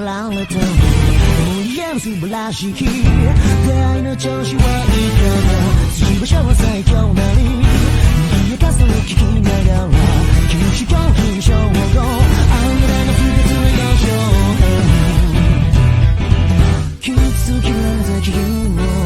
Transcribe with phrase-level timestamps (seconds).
[0.00, 0.60] められた盛
[1.64, 5.52] り上がる素晴らしき出会いの調子はいいかな
[5.92, 7.38] 次場所は最強なり
[8.48, 9.88] 言いかすを聞きながら
[10.50, 14.12] 禁止興奮症候あんなの不けな表
[14.50, 14.84] 現
[17.00, 19.05] 傷つきなんて気分を。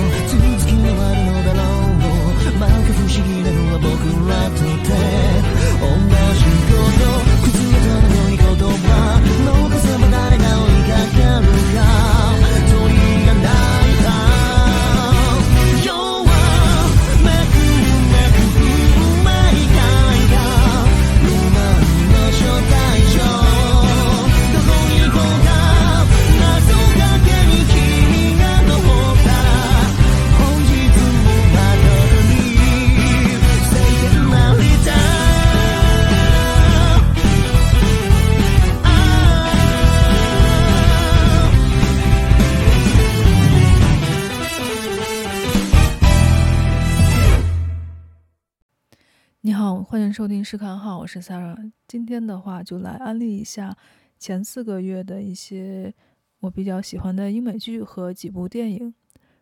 [50.21, 51.73] 收听试看号，我是 Sarah。
[51.89, 53.75] 今天的话就来安利一下
[54.19, 55.95] 前四个月的一些
[56.41, 58.95] 我比较喜欢的英美剧和几部电影。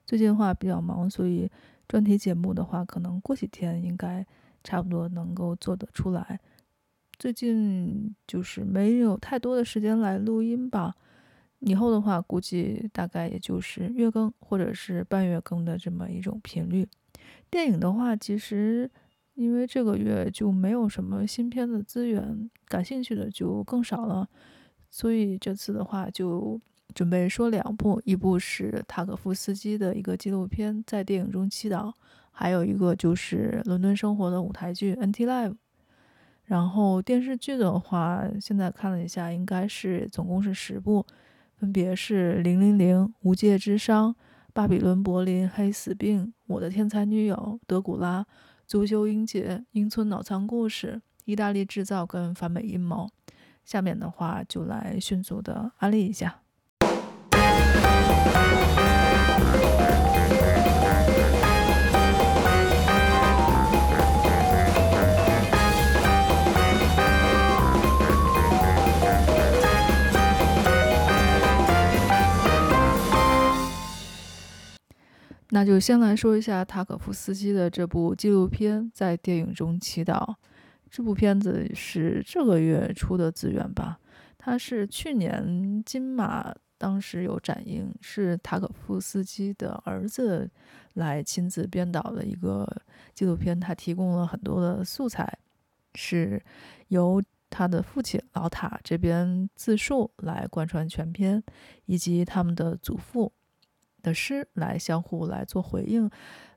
[0.06, 1.50] 最近的话比较忙，所以
[1.88, 4.24] 专题节目的话可能过几天应该
[4.62, 6.38] 差不多能够做得出来。
[7.18, 10.94] 最近就是没有太多的时间来录音吧，
[11.58, 16.86] 以后的话估计大概也就是月更或者是半月更的这么一种频率。
[17.50, 18.88] 电影的话，其实。
[19.38, 24.28] 因为这个月就没有什么新片的资源，感兴趣的就更少了，
[24.90, 26.60] 所以这次的话就
[26.92, 31.84] 准备说两部，一部是塔可夫斯基的一个纪录片《在电影中祈祷》，
[32.32, 35.50] 还有一个就是伦敦生活的舞台剧《NT Live》。
[36.46, 41.06] 然后电视剧的话，现在看了一下，应该是总共是十部，
[41.54, 44.08] 分别是《零零零》《无界之殇》
[44.52, 47.36] 《巴比伦柏林》《黑死病》《我的天才女友》
[47.68, 48.22] 《德古拉》。
[48.68, 53.08] 足球英杰、英村脑残故事、意大利制造跟反美阴谋，
[53.64, 56.42] 下面的话就来迅速的安利一下。
[75.50, 80.34] 那就先来说一下塔可夫斯基的这部纪录片，在电影中祈祷。
[80.90, 83.98] 这部片子是这个月出的资源吧？
[84.36, 90.50] 它是去年金马当时有展映，是塔可夫斯基的儿子
[90.94, 92.66] 来亲自编导的一个
[93.14, 93.58] 纪录片。
[93.58, 95.38] 他提供了很多的素材，
[95.94, 96.42] 是
[96.88, 101.42] 由他的父亲老塔这边自述来贯穿全片，
[101.86, 103.32] 以及他们的祖父。
[104.02, 106.10] 的诗来相互来做回应，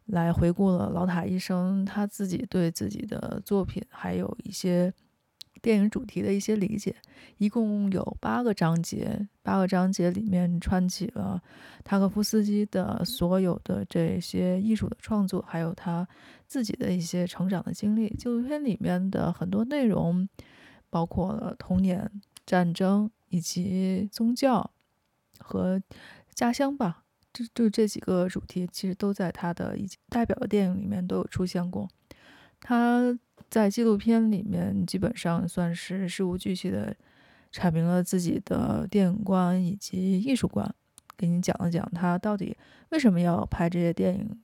[0.05, 4.93] 来回顾了老塔医生他自己对自己的作品，还有一些
[5.61, 6.95] 电影主题的一些理解。
[7.37, 11.41] 一共有八个章节，八个章节里面串起了
[11.83, 16.07] 塔可夫斯基的所有的这些艺术的创作，还有他
[16.47, 18.09] 自己的一些成长的经历。
[18.09, 20.27] 纪录片里面的很多内容，
[20.89, 22.11] 包括了童年、
[22.45, 24.71] 战争以及宗教
[25.39, 25.81] 和
[26.33, 27.03] 家乡吧。
[27.33, 31.87] 就就这几个主题，其实都在他的一代表的电影里面都有出现过。
[32.59, 33.17] 他
[33.49, 36.95] 在纪录片里面基本上算是事无巨细的
[37.51, 40.73] 阐明了自己的电影观以及艺术观，
[41.17, 42.55] 给你讲了讲他到底
[42.89, 44.39] 为什么要拍这些电影，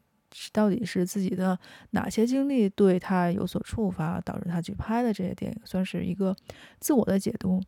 [0.52, 1.58] 到底是自己的
[1.92, 6.36] 哪些经历对他有所触发，导致他去拍的这些电影，算是一个
[6.80, 7.62] 自我的解读。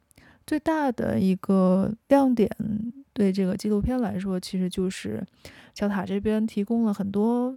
[0.49, 2.49] 最大的一个亮点。
[3.13, 5.23] 对这个纪录片来说，其实就是
[5.75, 7.55] 小塔这边提供了很多，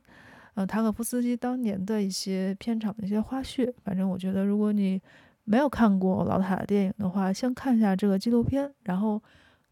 [0.52, 3.72] 呃，塔可夫斯基当年的一些片场的一些花絮。
[3.82, 5.00] 反正我觉得，如果你
[5.44, 9.22] 没有看过老塔的电影的话，先看一下这个纪录片，然后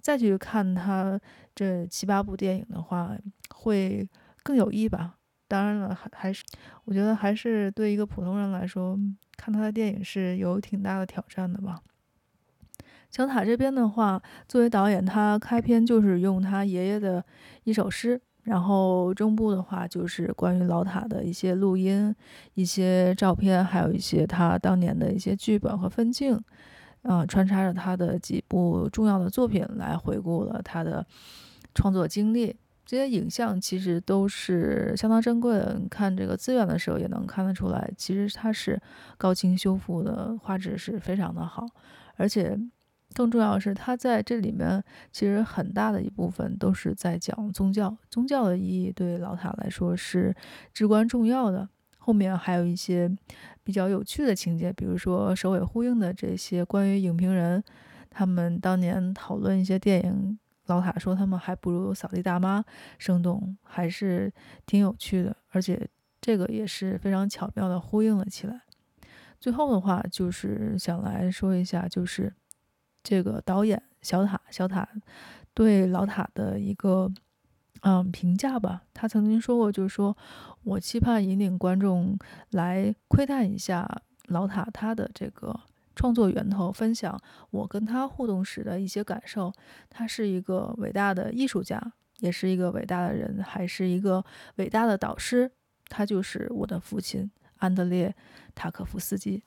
[0.01, 1.21] 再去看他
[1.55, 3.15] 这七八部电影的话，
[3.55, 4.09] 会
[4.43, 5.17] 更有益吧。
[5.47, 6.43] 当然了，还还是
[6.87, 8.99] 我觉得还是对一个普通人来说，
[9.37, 11.83] 看他的电影是有挺大的挑战的吧。
[13.11, 17.25] 小塔这边的话，作为导演，他开篇就是用他爷爷的
[17.65, 22.15] 一首诗，然后中部的话就是关于老塔的一些录音、
[22.55, 26.41] 一些照片，还有一些他当年的一些剧本和分镜，
[27.03, 31.05] 啊、穿插着他的几部重要的作品来回顾了他的
[31.75, 32.55] 创作经历。
[32.87, 38.81] 这些影像其实都是相当珍贵的，看这个资源的时候也能看得出来，其实它是
[39.19, 41.67] 高清修复的，画质是非常的好，
[42.15, 42.57] 而且。
[43.13, 50.35] 更重要的是，他在这里面其实很大的一部分都是在讲宗教，宗教的意义对老塔来说是
[50.73, 51.69] 至关重要的。
[51.99, 53.11] 后面还有一些
[53.65, 57.63] 比较有趣的情节，比如说首尾呼应的这些关于影评人
[58.09, 62.65] 他们当年讨论一些电影，老塔说他们还不如扫地大妈
[62.97, 64.33] 生动，还是
[64.65, 65.89] 挺有趣的，而且
[66.21, 68.63] 这个也是非常巧妙的呼应了起来。
[69.41, 72.33] 最后的话就是想来说一下，就是。
[73.03, 74.89] 这个导演小塔，小塔
[75.55, 77.11] 对老塔的一个
[77.81, 80.17] 嗯评价吧，他曾经说过，就是说
[80.65, 82.19] 我期盼引领观众
[82.51, 83.89] 来窥探一下
[84.27, 85.59] 老塔他的这个
[85.97, 87.21] 创作源头，分享
[87.51, 89.53] 我跟他互动时的一些感受。
[89.89, 94.25] 他是一个伟大的艺术家，也是一个伟大的人，还是一个
[94.57, 95.51] 伟大的导师。
[95.89, 98.09] 他就是我的父亲安德烈·
[98.55, 99.43] 塔可夫斯基。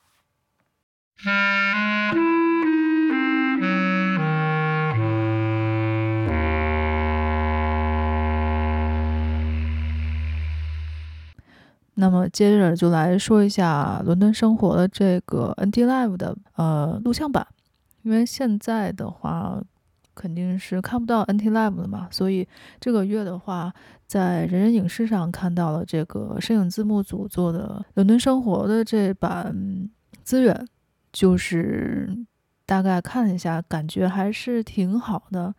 [11.96, 17.46] 那么接着就来说一下伦敦生活的这个 NT Live 的呃录像版，
[18.02, 19.62] 因为现在的话
[20.12, 22.46] 肯定是看不到 NT Live 的嘛，所以
[22.80, 23.72] 这个月的话，
[24.08, 29.88] 在人人影视上看到了这个摄影字幕组做的伦敦生活的这版
[30.24, 30.66] 资源，
[31.12, 32.12] 就是
[32.66, 35.54] 大概看了一下，感觉还是挺好的，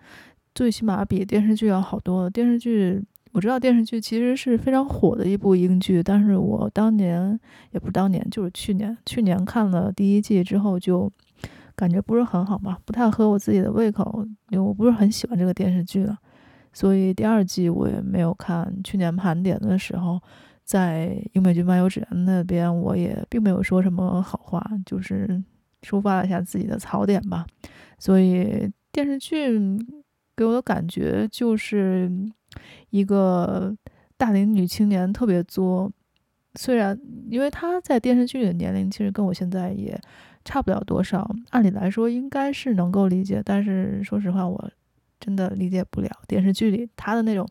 [0.53, 2.29] 最起码比电视剧要好多了。
[2.29, 3.01] 电视剧。
[3.35, 7.37] 我知道电视剧其实是非常火的一部英剧，但是我当年
[7.71, 11.11] 也不是当年，就是去年，去年看了第一季之后就
[11.75, 16.17] 感觉不是很好嘛，不太合我自己的胃口，因为我不是很喜欢这个电视剧了，
[16.71, 18.73] 所以第二季我也没有看。
[18.85, 20.17] 去年盘点的时候，
[20.63, 25.43] 在英美剧漫游指南那边，我也并没有说什么好话，就是
[25.81, 27.45] 抒发了一下自己的槽点吧。
[27.99, 29.59] 所以电视剧
[30.37, 32.09] 给我的感觉就是。
[32.89, 33.75] 一个
[34.17, 35.91] 大龄女青年特别作，
[36.55, 36.99] 虽然
[37.29, 39.99] 因为她在电视剧里的年龄其实跟我现在也
[40.43, 44.71] 差不了多少，按理来说应该是能够理解，但是说实话我
[45.19, 47.47] 真的理解不了电视剧里她的那种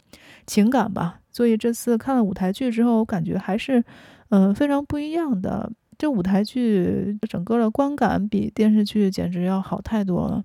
[0.46, 1.20] 情感吧。
[1.30, 3.84] 所以这次看了舞台剧之后，我感觉还是
[4.30, 5.70] 嗯、非常不一样的。
[5.96, 10.42] 这舞台剧整个的观感比电视剧简直要好太多了。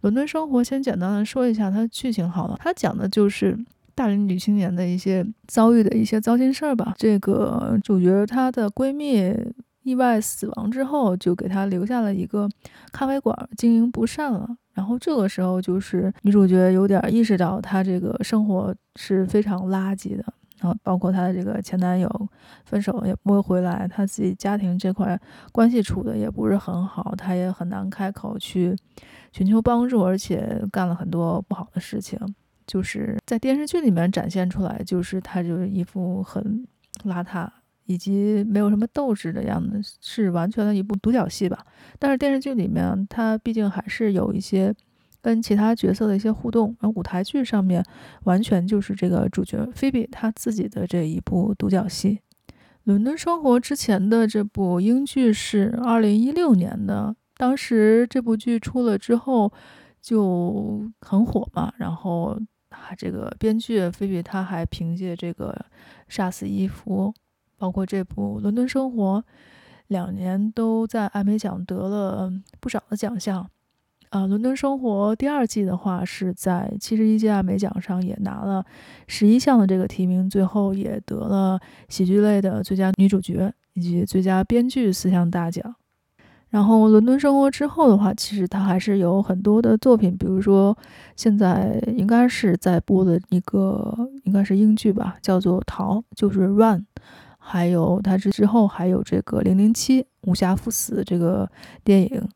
[0.00, 3.58] 伦敦生活先简单的说一下它的剧情好了，它讲的就是。
[3.94, 6.94] 大龄女青年的一些遭遇的一些糟心事儿吧。
[6.96, 9.34] 这个主角她的闺蜜
[9.82, 12.48] 意外死亡之后，就给她留下了一个
[12.92, 14.48] 咖啡馆，经营不善了。
[14.72, 20.24] 然后这个时候，就是女主角有点意识到她这个生活是非常垃圾的。
[20.60, 22.28] 然后包括她的这个前男友
[22.66, 25.18] 分手也不会回来，她自己家庭这块
[25.52, 28.76] 关系处的也不是很好，她也很难开口去
[29.32, 32.18] 寻求帮助，而且干了很多不好的事情。
[32.70, 36.64] 就是在电视剧里面展现出来，就是他就是一副很
[37.02, 37.48] 邋遢
[37.86, 41.66] 以及没有什么斗志的样子，是完全的一部独角戏吧。
[41.98, 44.72] 但是电视剧里面，他毕竟还是有一些
[45.20, 46.76] 跟其他角色的一些互动。
[46.78, 47.84] 而舞台剧上面，
[48.22, 52.20] 完全就是这个主角菲比他自己的这一部独角戏。
[52.84, 59.52] 《伦敦生活》之前的这部英剧是二零一六年的，当时这部剧出了之后
[60.00, 62.38] 就很火嘛，然后。
[62.70, 65.52] 啊，这个编剧菲比他还凭借这个
[66.08, 67.08] 《杀死伊芙》，
[67.58, 69.18] 包括这部《伦敦生活》，
[69.88, 73.48] 两年都在艾美奖得了不少的奖项。
[74.10, 78.64] 啊，《伦敦生活》第二季的话是在七十一届艾美奖上也拿了
[79.06, 85.76] 十一项的这个提名，最后也得了喜剧类的最佳女主角以及最佳编剧四项大奖。
[86.50, 90.76] 然后，伦敦生活之后的话，其实他还是有很多的作品，比如说
[91.14, 96.78] 现在应该是在播的一个，应该是英剧吧，叫做《逃》，就是《Run》，
[97.38, 101.48] 还有他之之后还有这个《零零七：无暇赴死》这个
[101.84, 102.28] 电影，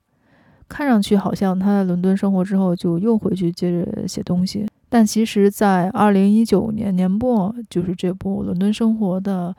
[0.69, 9.53] 看上去好像他在伦敦生活之后就又回去接着写东西，但其实，在二零一九年年末，就是这部《伦敦生活》的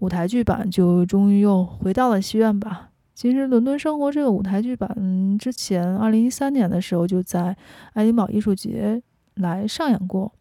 [0.00, 2.88] 舞台剧版就终于又回到了戏院吧。
[3.20, 7.54] 其实，《伦敦生活》这个舞台剧版之前，二零一三年的时候就在
[7.92, 9.02] 爱丁堡艺术节
[9.34, 10.32] 来上演过。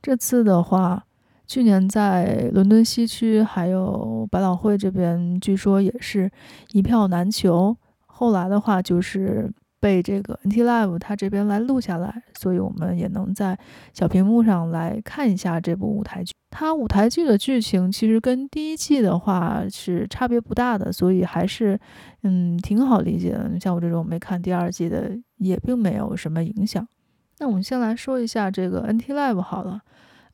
[0.00, 1.04] 这次的话，
[1.46, 6.30] 去年在伦敦西区还有百老汇这边，据说也是
[6.72, 7.76] 一票难求。
[8.06, 13.58] 后来的话，就是被这个 NT Live 它这边来录下来，所以我们也能在
[13.94, 16.34] 小屏幕上来看一下这部舞台剧。
[16.50, 21.78] 它舞台剧的剧情其实跟第一季的话是差别不大的，所以还是
[22.22, 23.58] 嗯挺好理解的。
[23.58, 26.86] 像我这种没看第二季的，也并没有什么影响。
[27.38, 29.80] 那我们先来说一下这个 NT Live 好了。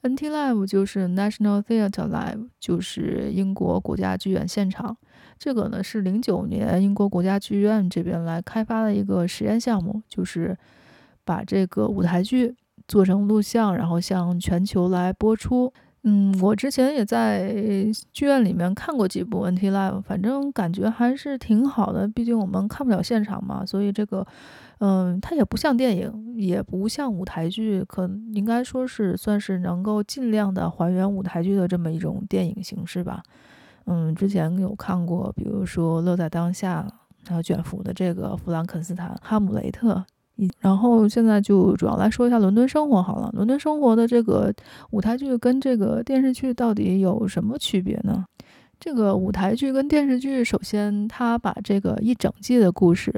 [0.09, 4.97] NT Live 就是 National Theatre Live，就是英国国家剧院现场。
[5.39, 10.57] 这个呢是零九年英国国家剧院这边来开发的一个实验项目，就是
[11.25, 12.55] 把这个舞台剧
[12.89, 15.73] 做成录像，然后向全球来播出。
[16.09, 17.53] 嗯，我之前也在
[18.13, 22.07] 剧院里面看过几部 NT Live，反正感觉还是挺好的。
[22.07, 24.25] 毕竟我们看不了现场嘛，所以这个，
[24.79, 33.23] 嗯，它也不像电影，也不像舞台剧，可应该说是算是能够尽量的还原舞台剧的这么一种电影形式吧。
[33.87, 36.87] 嗯，之前有看过，比如说《乐在当下》，
[37.29, 39.95] 还有卷福的这个《弗兰肯斯坦》《哈姆雷特》。
[40.61, 44.53] 然后现在就主要来说一下《伦敦生活》好了，《伦敦生活》的这个
[44.91, 48.23] 舞台剧跟这个电视剧到底有什么区别呢？
[48.79, 53.11] 这个舞台剧跟电视剧，首先它把这个一整季的故事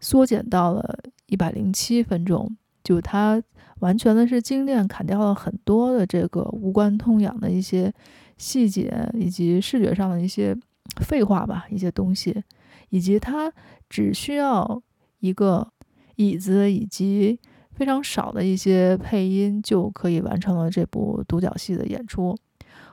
[0.00, 3.42] 缩减到了一百零七分钟，就它
[3.80, 7.92] 完全的是精炼，砍掉了很多的这个无关痛痒的一些
[8.38, 10.56] 细节，以及视觉上的一些
[11.02, 12.42] 废话吧，一些东西，
[12.90, 13.52] 以及它
[13.88, 14.82] 只需要
[15.20, 15.72] 一个。
[16.18, 17.38] 椅子以及
[17.72, 22.34] 非常少的一些配音就可以完成了这部独角戏的演出。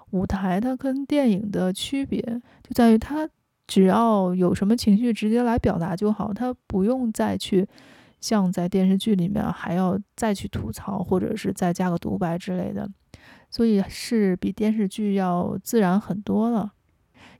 [0.10, 3.30] 舞台它跟电影的区别就在于它
[3.68, 7.68] 只要有什么情绪直接来表达就好，他不用再去
[8.20, 12.90] 像在电视剧里面还要再去吐槽或者是再加个独白之类的，
[13.50, 16.74] 所以是比电视剧要自然很多了。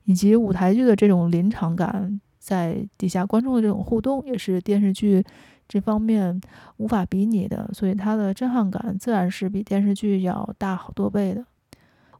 [0.04, 5.24] 以及舞台剧的这种临场感，在底下观众的这种互动也是电视剧。
[5.66, 6.38] 这方面
[6.76, 11.42] 无法比拟的，所以它的震撼感自然是比电视剧要大好多倍的。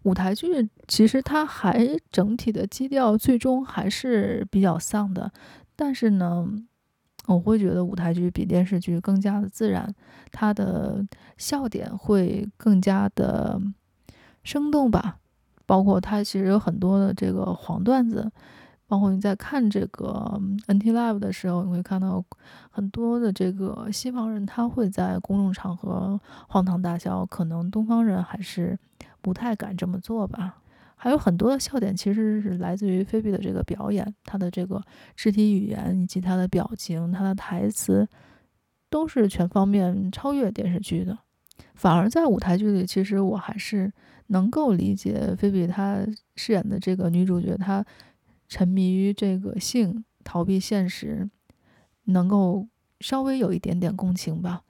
[0.05, 5.31] 舞台剧其实它还整体的基调最终还是比较丧的，
[5.77, 6.47] 但是呢，
[7.27, 9.95] 我会觉得舞台剧比电视剧更加的自然，
[10.31, 11.05] 它的
[11.37, 13.61] 笑点会更加的
[14.43, 15.19] 生动吧，
[15.67, 18.31] 包括它其实有很多的这个黄段子。
[18.87, 22.23] 包括你在看这个 NT Live 的时候，你会看到
[22.71, 28.79] 很多的这个西方人，他会在公众场合荒唐大笑，可能东方人还是
[29.25, 30.61] 不太敢这么做吧。
[30.95, 34.79] 还有很多的笑点其实是来自于菲比的这个表演，他的这个
[35.17, 38.07] 肢体语言以及他的表情、他的台词，
[38.91, 41.19] 都是全方面超越电视剧的。
[41.75, 43.91] 反而在舞台剧里，其实我还是
[44.27, 47.83] 能够理解菲比她饰演的这个女主角，她。
[48.47, 51.29] 沉迷于这个性，逃避现实，
[52.05, 52.69] 能够
[53.01, 54.63] 稍微有一点点共情吧，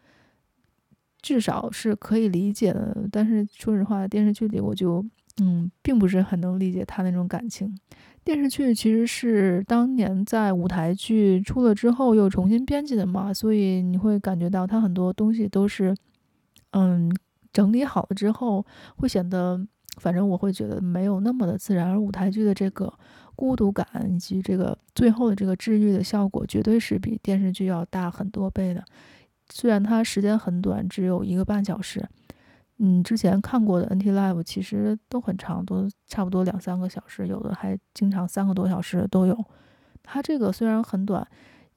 [1.25, 2.95] 至少是可以理解的。
[3.11, 5.03] 但是说实话，电视剧里我就
[5.41, 7.75] 嗯，并不是很能理解他那种感情。
[8.23, 15.97] 电视剧其实是当年在舞台剧出了之后又重新编辑的嘛，所以你会感觉到它很多东西都是
[16.73, 17.11] 嗯
[17.51, 18.67] 整理好了之后，
[18.97, 19.67] 会显得
[19.97, 21.89] 反正我会觉得没有那么的自然。
[21.89, 22.93] 而舞台剧的这个。
[23.37, 28.85] 孤独感以及这个最后的这个治愈的效果，绝对是比电视剧要大很多倍的。
[29.57, 32.05] 虽然它时间很短，只有一个半小时。
[32.79, 39.45] 嗯，之前看过的 NT Live 其实都很长，都差不多两三个小时，有的还经常三个多小时都有。
[40.03, 41.25] 它这个虽然很短，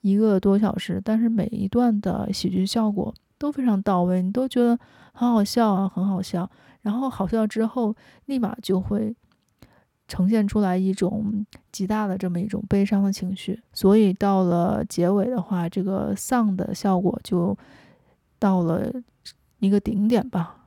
[0.00, 4.76] 一个多小时，但是每一段的喜剧效果都非常到位，你都觉得
[5.12, 6.50] 很好笑啊，很好笑。
[6.82, 7.94] 然后好笑之后，
[8.24, 9.14] 立马就会。
[10.08, 17.56] 呈现出来一种极大的这么一种悲伤的情绪，所以到了结尾的话，这个丧的效果就
[18.38, 18.90] 到了
[19.58, 20.66] 一个顶点吧。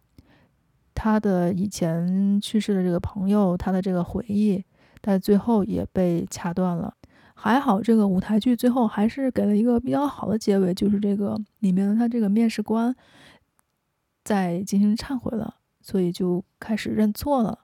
[0.94, 4.64] 他的以前去世的这个朋友，他的这个回忆，
[5.02, 6.94] 在最后也被掐断了。
[7.34, 12.96] 还好这个舞台剧最后还是给了一个比较好的结尾，就是这个里面的他这个面试官
[14.24, 17.61] 在进行忏悔了，所以就开始认错了。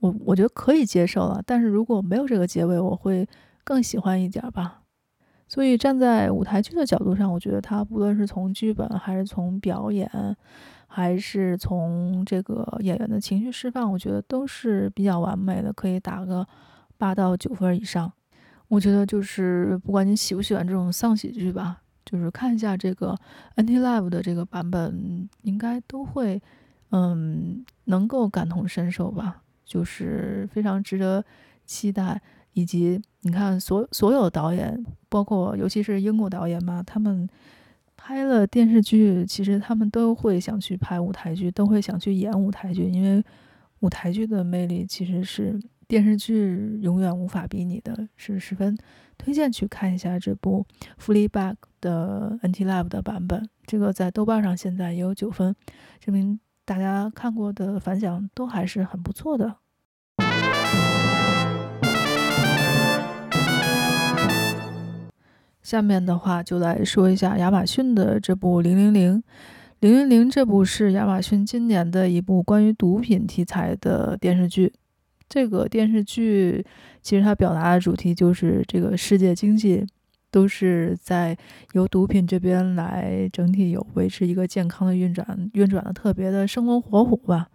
[0.00, 3.26] 我我觉得可以接受了，但是如果没有这个结尾，我会
[3.64, 4.82] 更喜欢一点吧。
[5.48, 10.10] 所以站在舞台剧的角度上，我觉得它不论是从剧本，还是从表演，
[10.86, 16.46] 还是从这个演员的情绪释放，我觉得都是比较完美的，可以打个
[16.98, 18.12] 八到九分以上。
[18.68, 23.16] 我觉得就是不管你喜不喜欢这种丧喜剧吧，就是看一下这个
[23.54, 26.42] NT Live 的这个版本，应该都会
[26.90, 29.42] 嗯能够感同身受吧。
[29.66, 31.22] 就是非常值得
[31.66, 32.18] 期待，
[32.54, 37.28] 以及你看所所有导演包括尤其是英国导演嘛，他们
[37.96, 43.22] 拍了电视剧，其实他们都会想去拍舞台剧，都会想去演舞台剧，因为
[43.80, 48.76] 舞台剧的魅力其实是电视剧永远无法比拟的，是十分
[49.18, 50.64] 推荐去看一下这部
[51.04, 53.48] 《Fleabag》的 Until Love 的版本。
[53.66, 55.54] 这个在豆瓣上现在也有九分，
[55.98, 59.58] 证明大家看过的反响都还是很不错的。
[65.62, 69.18] 下面的话就来说一下亚马逊的这部《零零零》。
[69.78, 74.72] 《零零零》这部是亚马逊今年的一部关于毒品题材的电视剧。
[75.28, 76.66] 这个电视剧
[77.00, 79.86] 其实它表达的主题就是这个世界经济
[80.36, 81.34] 都是在
[81.72, 87.48] 由毒品这边来整体有维持一个健康的运转，运转的特别的生龙活虎吧。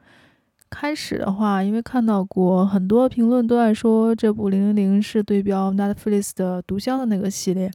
[0.68, 7.70] 开始的话，因为看到过很多评论都在说这部《零零零》是对标 Netflix 的《毒枭》的那个系列，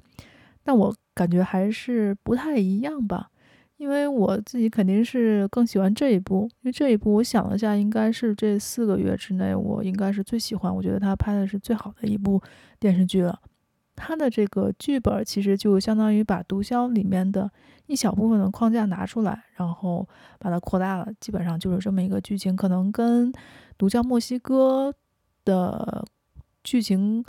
[0.64, 3.28] 但我感觉还是不太一样吧。
[3.76, 12.42] 因为我自己肯定是更喜欢这一部，因为这一部我想了一下，应该是这四个月之内我应该是最喜欢，我觉得他拍的是最好的一部
[12.80, 13.38] 电视剧了。
[13.96, 17.50] 他的这个剧本其实就相当于把《毒枭》里面的
[17.86, 20.06] 一小部分的框架拿出来，然后
[20.38, 23.32] 把它扩大了，基本上就是这么一个剧情，可能跟
[23.78, 24.90] 《毒枭墨西哥》
[25.44, 26.04] 的
[26.62, 27.24] 剧情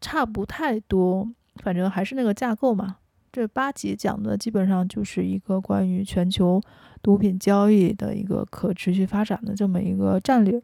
[0.00, 1.28] 差不太多，
[1.62, 2.98] 反正还是那个架构嘛。
[3.32, 6.60] 这八集讲的基本上就是一个关于全球
[7.02, 10.60] 毒品交易的一个可持续发展的这么一个战略。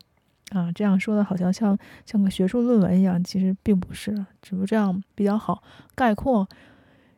[0.51, 5.63] 啊，这样说的好像像像个学术论文一样，其实并不是，只不过这样比较好
[5.95, 6.49] 概括。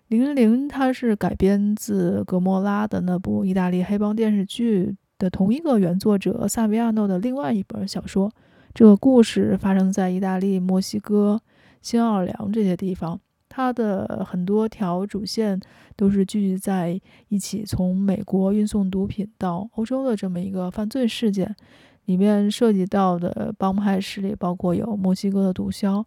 [0.08, 8.30] 零零零它是改编自葛莫拉的那部意大利黑帮电视剧的同一个原作者萨维亚诺的另外一本小说。
[8.74, 11.40] 这个故事发生在意大利、墨西哥、
[11.80, 15.58] 新奥尔良这些地方，它的很多条主线
[15.96, 21.56] 都是聚集在一起，从美国运送毒品到欧洲的这么一个犯罪事件。
[22.04, 26.04] 里面涉及到的帮派势力包括有墨西哥的毒枭、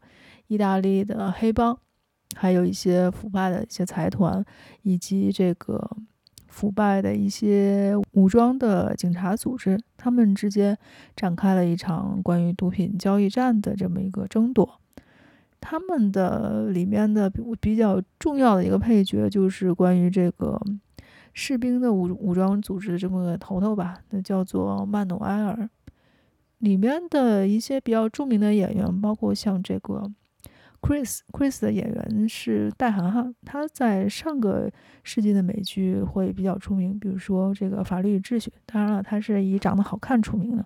[0.48, 1.78] 意大利的黑帮，
[2.36, 4.44] 还有一些腐败的一些财团，
[4.84, 5.90] 以及这个
[6.48, 10.78] 腐败的一些武装的警察组织，他们之间
[11.16, 14.80] 展开了一场关于毒品交易战的这么一个争夺。
[15.60, 20.62] 他们的里面的比比较重要的一个配角就是关于这个
[21.34, 25.68] 士兵的武武装组织的这么个头头吧，那叫做曼努埃尔。
[26.60, 30.12] 里面的一些比较著名的演员，包括像这个
[30.82, 34.72] Chris，Chris 的演员是戴涵涵，他在上个
[35.04, 40.66] 世纪的美剧会比较出名，比如说这个《法律与秩序》，当然了，他是以长得好看出名的。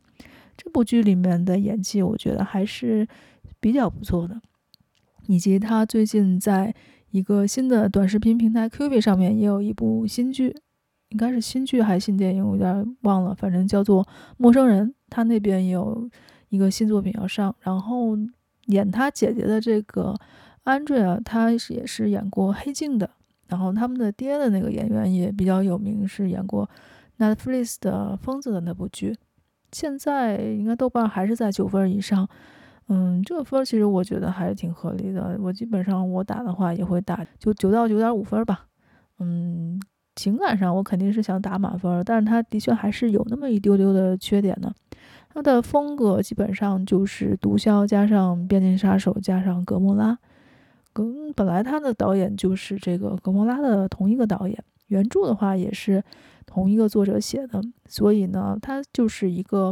[0.56, 3.08] 这部剧里面的演技，我觉得还是
[3.60, 4.40] 比较不错的，
[5.28, 6.74] 以及他最近在
[7.10, 10.56] 一个新的短视频平台 Q B 上面也有一部新剧。
[11.10, 14.02] 应该是新剧还是新电影，我有点忘了，反正叫做
[14.38, 16.10] 《陌生人》，他那边也有
[16.50, 17.56] 一个新作品要上。
[17.60, 18.18] 然后
[18.66, 20.16] 演他姐姐的这个
[20.64, 23.08] Andrea，他也是演过《黑镜》的。
[23.48, 26.68] 然后他们的爹的那个演员也比较有名，是演过
[27.20, 29.16] Netflix 的《疯子》的那部剧。
[29.72, 32.28] 现在应该豆瓣还是在九分以上，
[32.88, 35.38] 嗯，这个分其实我觉得还是挺合理的。
[35.40, 38.66] 我基本上我打的话也会打就九到九点五分吧，
[39.20, 39.80] 嗯。
[40.14, 44.72] 情感上我肯定是想打满分，但是他的确还是有那么一丢丢的缺点的。
[45.34, 50.18] 他的风格基本上就是毒枭加上边境杀手加上格莫拉。
[50.94, 56.04] 葛本来他的导演就是这个格莫拉的同一个导演，原著的话也是
[56.46, 59.72] 同一个作者写的，所以呢，他就是一个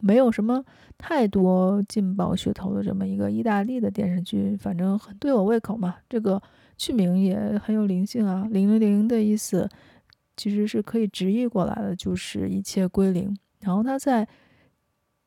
[0.00, 0.64] 没有什么
[0.98, 5.96] 太多劲爆噱头的这么一个意大利的电视剧，反正很对我胃口嘛。
[6.08, 6.40] 这个。
[6.80, 9.68] 剧名也很有灵性啊，零零零的意思
[10.34, 13.36] 其实是可以直译过来的，就是一切归零。
[13.60, 14.26] 然后它在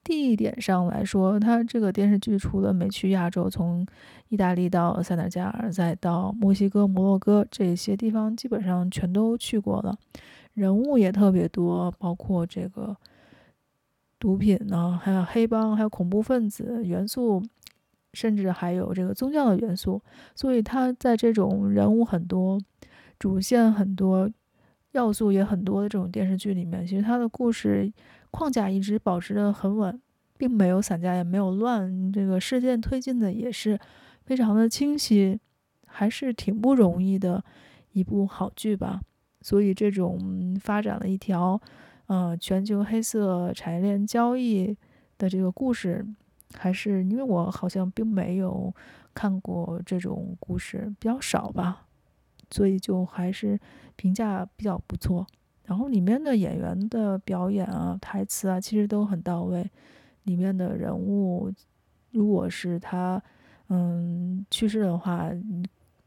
[0.04, 3.86] 地点上来说，它这个电视剧除了没去亚洲，从
[4.30, 9.98] 意大利到塞内加尔，再到墨西哥、摩洛哥这些地方，基本上全都去过了。
[10.54, 12.96] 人物也特别多，包括这个
[14.20, 17.44] 毒品呢，还有黑帮，还有恐怖分子元素。
[18.16, 20.00] 甚至还有这个宗教的元素，
[20.36, 22.60] 所以他在这种人物很多、
[23.18, 24.30] 主线很多、
[24.92, 27.92] 要素也很多的这种电视剧里面，其实他的故事
[28.34, 30.02] 框架一直保持得很稳，
[30.36, 33.80] 并没有散架，也没有乱，这个事件推进的也是
[34.26, 35.40] 非常的清晰，
[35.86, 37.46] 还是挺不容易的
[37.92, 39.00] 一部好剧吧。
[39.42, 41.62] 所以这种发展了一条，
[42.08, 44.76] 呃，全球黑色产业链交易
[45.20, 46.04] 的这个故事。
[46.56, 48.72] 还是因为我好像并没有
[49.16, 51.88] 看过这种故事比较少吧，
[52.52, 53.60] 所以就还是
[53.96, 55.26] 评价比较不错。
[55.66, 59.70] 然后里面的演员的表演啊、台词啊，其实都很到位。
[60.24, 61.52] 里面的人物，
[62.12, 63.22] 如果是他，
[63.68, 65.30] 嗯，去世的话，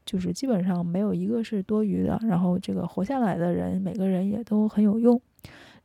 [0.05, 2.19] 就是基本上没有一个是多余的。
[2.23, 5.21] 然后这个活下来的人，每个人也都很有用。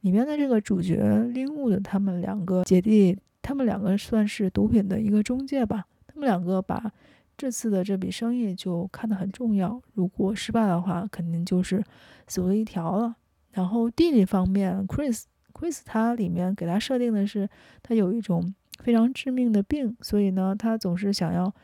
[0.01, 0.97] 里面的这个主角
[1.33, 5.87] 铃木的他们两个姐弟，他们两个算是毒品的一个中介吧。
[6.07, 6.91] 他们两个把
[7.37, 9.81] 这次的这笔生意就看得很重要。
[9.93, 11.85] 如果失败的话，肯定就是
[12.27, 13.15] 死路一条了。
[13.53, 17.49] 然后弟弟方面，Chris，Chris 他里面给他设定的是，
[17.83, 21.55] 他有一种非常致命的病，所以呢，他总是想要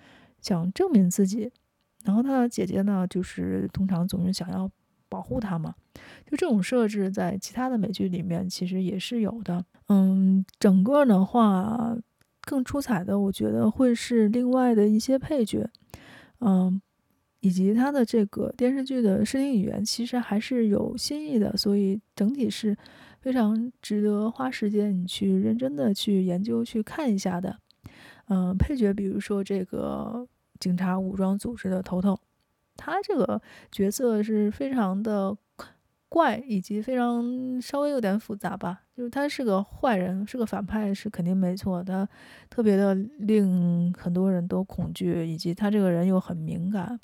[0.40, 1.51] 想证明自己。
[2.05, 4.70] 然后他的姐姐呢，就是通常总是想要
[5.09, 5.74] 保护他嘛。
[6.27, 9.64] 就这种设置，在其他的美剧里面其实也是有的。
[9.88, 11.96] 嗯，整个的话，
[12.42, 15.68] 更出彩的，我觉得会是另外的一些配角。
[16.40, 16.81] 嗯。
[17.40, 22.77] 以及他的这个电视剧的视听语言其实还是有新意的，所以整体是
[23.20, 27.59] 非常值得花时间你去认真的去研究去看一下的。
[28.29, 30.27] 嗯，配角比如说这个
[30.59, 32.18] 警察武装组织的头头，
[32.77, 35.37] 他这个角色是非常的
[36.09, 42.09] 怪，以及非常稍微有点复杂吧，就是他是个坏人，是个反派是肯定没错，他
[42.49, 46.99] 特别的令很多人都恐惧，以及他这个人又很敏感。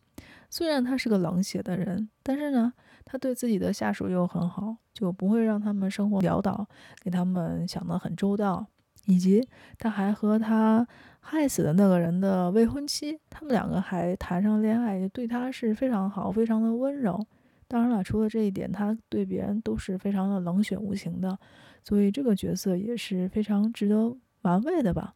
[0.51, 2.73] 虽然他是个冷血的人，但是呢，
[3.05, 6.67] 他对自己的下属又很好，就不会让他们生活潦倒，
[7.03, 8.67] 给他们想得很周到。
[9.07, 9.47] 以及
[9.79, 10.89] 他还和他
[11.21, 17.23] 害死的那个人的未婚妻，他们两个还谈上恋爱，对他是非常好，非常的温柔。
[17.67, 21.39] 当然了，除了这一点，他对别人都是非常的冷血无情的，
[21.83, 25.15] 所以这个角色也是非常值得玩味的吧。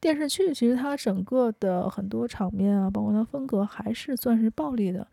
[0.00, 5.06] 电视剧其实它整个的很多场面啊，包括它风格还是算是暴力的，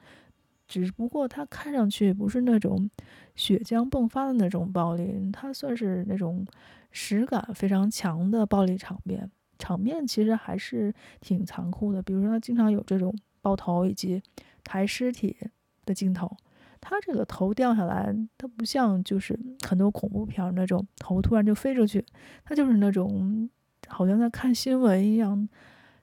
[0.68, 2.90] 只不过它看上去不是那种
[3.36, 6.46] 血浆迸发的那种暴力，它算是那种
[6.92, 9.30] 实感非常强的暴力场面。
[9.60, 14.24] 场面其实还是挺残酷的，比如说它经常有这种爆头以及
[14.64, 15.38] 抬尸体
[15.86, 16.36] 的镜头，
[16.82, 22.06] 它这个头掉下来，它不像就是很多恐怖片那种头突然就飞出去，
[22.44, 23.50] 它就是那种。
[23.88, 25.50] 好像在看新闻一样，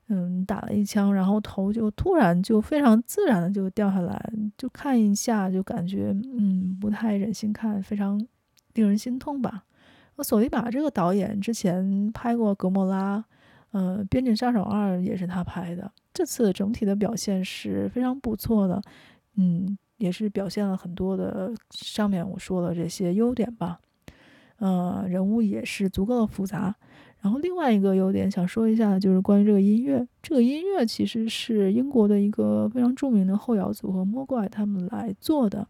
[0.09, 8.19] 嗯，打了一枪，然后头就突然就非常自然的就掉下来，就看一下就感觉嗯不太忍心看，非常
[8.75, 9.63] 令人心痛吧。
[10.19, 13.19] 索尼婊这个导演之前拍过《格莫拉》，
[13.71, 18.83] 呃，《边境杀手二》也是他拍的，这次整体的表现是非常不错的，
[19.37, 23.81] 嗯，也是表现了很多的上面我说的这些优点吧，
[24.59, 26.75] 呃，人物也是足够的复杂。
[27.21, 30.07] 然后另外一个优点想说一下，就是关于这个音乐。
[30.23, 35.67] 这个音乐其实是英国的一个非常著名的后摇组合魔怪他们来做的。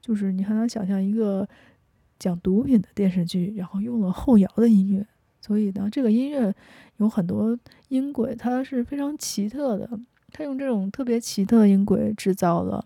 [0.00, 1.48] 就是你很难想象一个
[2.18, 5.06] 讲毒品的电视剧，然后用了后摇的音乐。
[5.40, 6.52] 所以呢，这个音乐
[6.98, 9.88] 有很多音轨，它是非常奇特的。
[10.30, 12.84] 它用这种特别奇特的音轨制造了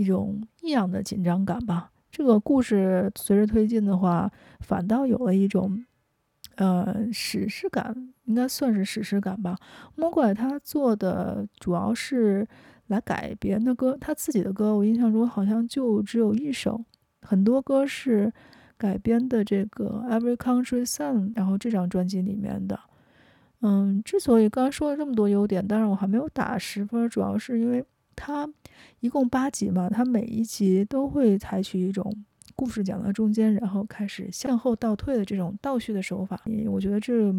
[0.00, 1.90] 一种异样的紧张感吧。
[2.10, 5.84] 这个故事随着推进的话，反倒有了一种。
[6.56, 9.56] 呃，史诗感应该算是史诗感吧。
[9.94, 12.46] 魔怪他做的主要是
[12.88, 16.84] 来改别的歌，他自己的歌我印象中好像就只有一首，
[17.22, 18.30] 很多歌是
[18.76, 22.78] 改编的这个《Every Country Song》，然后这张专辑里面的。
[23.62, 27.82] 嗯，之所以刚才说了这么多优点，但是我还没有打十分，主要是因为
[28.20, 28.46] 它
[29.00, 32.14] 一共八集嘛，它每一集都会采取一种。
[32.54, 37.34] 故事讲到中间，然后开始向后倒退的这种倒叙的手法，我觉得这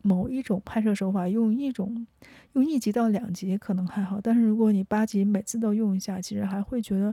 [0.00, 2.06] 某一种拍摄手法用一种
[2.54, 7.12] 用一集到两集可能还好，但是如果你八集每次都用一下，其实还会觉得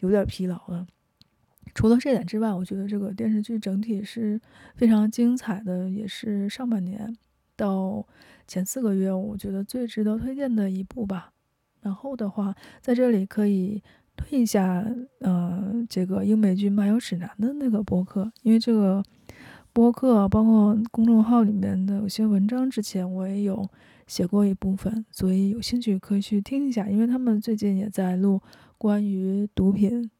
[0.00, 0.84] 有点疲劳了。
[1.74, 4.40] 除了这点之外，我觉得这个电视剧整体是
[4.74, 7.16] 非常精彩的，也是上半年
[7.54, 8.04] 到
[8.48, 11.32] 前四个月我觉得最值得推荐的一部吧。
[11.86, 13.82] 然后的话，在这里可以。
[14.18, 14.82] 推一下，
[15.20, 19.04] 呃，这个英美剧漫游指南的那个播客，因为这个
[19.74, 23.68] 播客包括公众号里面的有些文章，之前我也有
[24.06, 28.40] 写过一部分，所以有兴趣可以去听一下，因为他们最近也在录
[28.78, 30.10] 关于毒品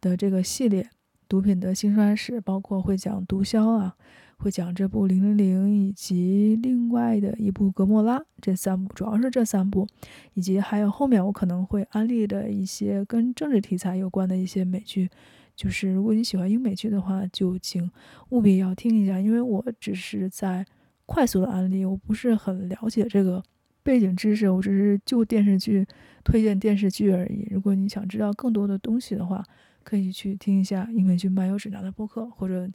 [0.00, 0.90] 的这个系列，
[1.28, 3.94] 毒品的兴衰史，包括会讲毒枭啊。
[4.38, 9.86] 会讲这部《零零零》，以及另外的一部《格莫拉》，这三部主要是这三部，
[10.34, 15.10] 以及还有后面我可能会安利的一些跟政治题材有关的一些美剧。
[15.56, 17.90] 就是如果你喜欢英美剧的话，就请
[18.28, 20.64] 务必要听一下，因为我只是在
[21.04, 23.42] 快速的安利，我不是很了解这个
[23.82, 25.84] 背景知识，我只是就电视剧
[26.22, 27.48] 推荐电视剧而已。
[27.50, 29.44] 如果你想知道更多的东西的话，
[29.82, 32.70] 可以去听一下英美剧漫游指南的播客，或者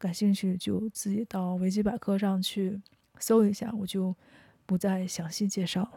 [0.00, 2.80] 感兴趣就自己到维基百科上去
[3.18, 4.16] 搜一下，我就
[4.64, 5.90] 不再详细介绍了。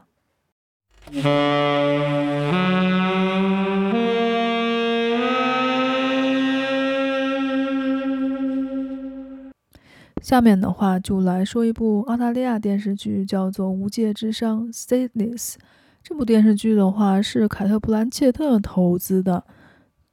[10.21, 15.55] 下面的话就来说一部澳大利亚电视剧，叫做《无界之殇》（Stateless）。
[16.01, 19.45] 这部电视剧的话是凯特·布兰切特投资的。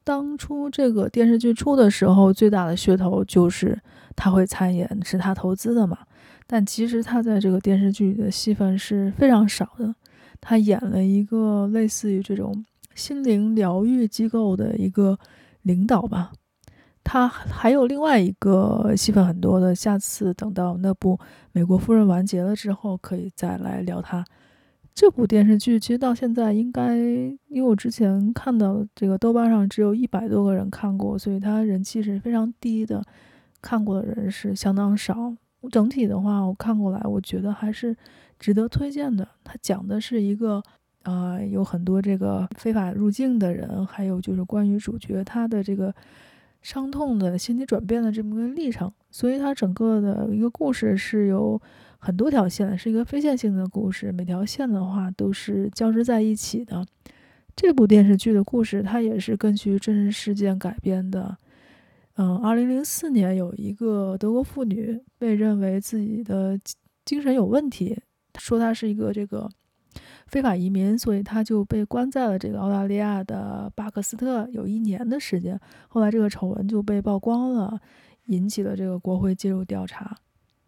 [0.03, 3.79] 当初这个电视剧出的时候，最大的噱头就是
[4.17, 5.99] 他会参演，是他投资的嘛。
[6.47, 9.95] 但其实他在这个电视剧里的戏份是非常少的。
[10.41, 15.19] 他演了一个类似于这种心灵疗愈机构的一个
[15.63, 16.33] 领导吧。
[17.05, 21.17] 他还有另外一个戏份很多的，下次等到那部
[21.53, 24.25] 《美国夫人》完结了之后，可以再来聊他。
[24.95, 33.03] 这部电视剧其实到现在应该，因为我之前看到这个豆瓣上只有一百多个人看过，所以它人气是非常低的，
[33.63, 35.35] 看过的人是相当少。
[35.71, 37.97] 整体的话，我看过来，我觉得还是
[38.39, 39.27] 值得推荐的。
[39.43, 40.63] 它讲的是一个，
[41.05, 45.95] 呃，有很多这个非法入境的人，还有就是关于主角他的这个。
[46.63, 51.59] 伤痛的心理转变的这么个历程，所以它整个的一个故事是由
[52.01, 56.85] 很多条线，是一个非线性的故事，每条线的话都是交织在一起的。
[57.55, 61.37] 这部电视剧的故事它也是根据真实事件改编的。
[62.15, 66.59] 嗯，二零零四年有一个德国妇女被认为自己的
[67.05, 68.01] 精神有问题，
[68.39, 69.49] 说她是一个这个。
[70.29, 75.59] 非法移民，所以她就被关在了这个澳大利亚的巴克斯特有一年的时间。
[75.89, 77.81] 后来这个丑闻就被曝光了，
[78.27, 80.17] 引起了这个国会介入调查。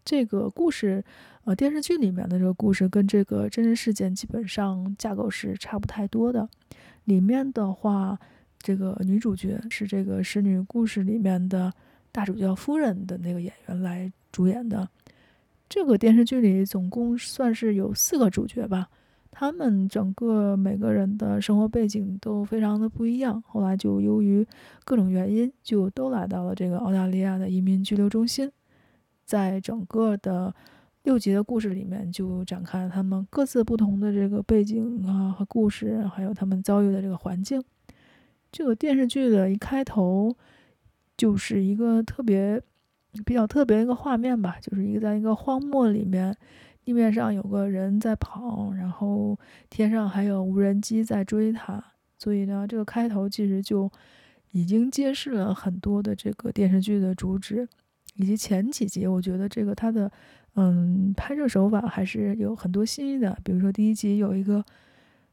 [0.05, 1.05] 这个故事，
[1.45, 6.49] 呃，电视剧里面的这个故事跟这个真实事件基本上架构是差不太多的。
[7.05, 8.19] 里面的话，
[8.59, 11.73] 这个女主角是这个《使女故事》里面的
[12.11, 14.89] 大主教夫人的那个演员来主演的。
[15.69, 18.89] 这个电视剧里总共算是有四个主角吧。
[19.31, 24.47] 他们整个每个人的生活背景都非常的不一样，后来就由于
[24.85, 28.53] 各种原因，就都来到了这个澳大利亚的移民拘留中心。
[29.33, 30.55] 在整个的
[31.05, 37.65] 六集的故事里面，就展开他们各自不同的这个背景啊和故事，还有他们遭遇的这个环境。
[38.51, 40.37] 这个电视剧的一开头
[41.17, 42.61] 就是一个特别
[43.25, 46.37] 比较特别一个画面吧，就是一个在一个荒漠里面。
[46.85, 49.39] 地面上有个人在跑，然后
[49.71, 51.83] 天上还有无人机在追他，
[52.19, 53.91] 所以呢，这个开头其实就
[54.51, 57.67] 已经揭示了很多的这个电视剧的主旨，
[58.15, 60.11] 以及前几集，我觉得这个它的
[60.55, 63.39] 嗯拍摄手法还是有很多新意的。
[63.45, 64.65] 比如说第一集有一个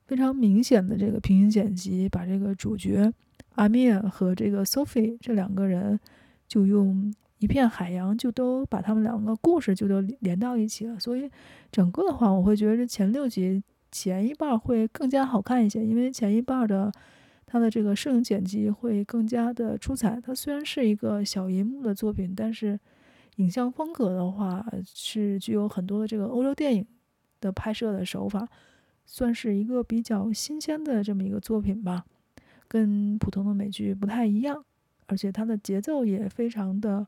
[0.07, 3.11] 非常明显的这个平行剪辑，把这个主角
[3.55, 5.99] 阿米尔和这个 Sophie 这两个人
[6.47, 7.13] 就用。
[7.41, 11.31] 一片海洋就都把他们两个故事就都连到一起了，所以
[11.71, 13.63] 整个的话，我会觉得这前六集
[13.93, 16.91] 前一半会更加好看一些，因为前一半的
[17.51, 20.21] 它的这个摄影剪辑会更加的出彩。
[20.21, 22.79] 它虽然是一个小银幕的作品，但是
[23.37, 26.85] 影像风格的话是具有很多的这个欧洲电影
[27.41, 28.47] 的拍摄的手法，
[29.07, 32.05] 算是一个比较新鲜的这么一个作品吧，
[32.67, 34.63] 跟普通的美剧不太一样。
[35.07, 37.07] 而且它的节奏也非常的，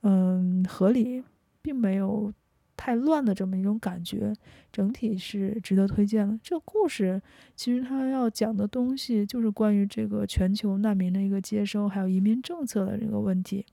[0.00, 1.22] 嗯，合理，
[1.60, 2.32] 并没有
[2.76, 4.32] 太乱的这么一种感觉，
[4.72, 6.38] 整体是值得推荐的。
[6.42, 7.20] 这个故事
[7.54, 13.64] 其实它要讲的东西就是关于这个全球难民的一个接收，还有移民政策的这个问题。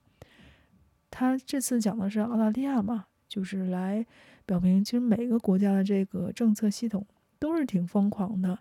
[1.09, 4.05] 他这次讲的是澳大利亚嘛，就是来
[4.45, 7.05] 表明，其实每个国家的这个政策系统
[7.37, 8.59] 都是挺疯狂的，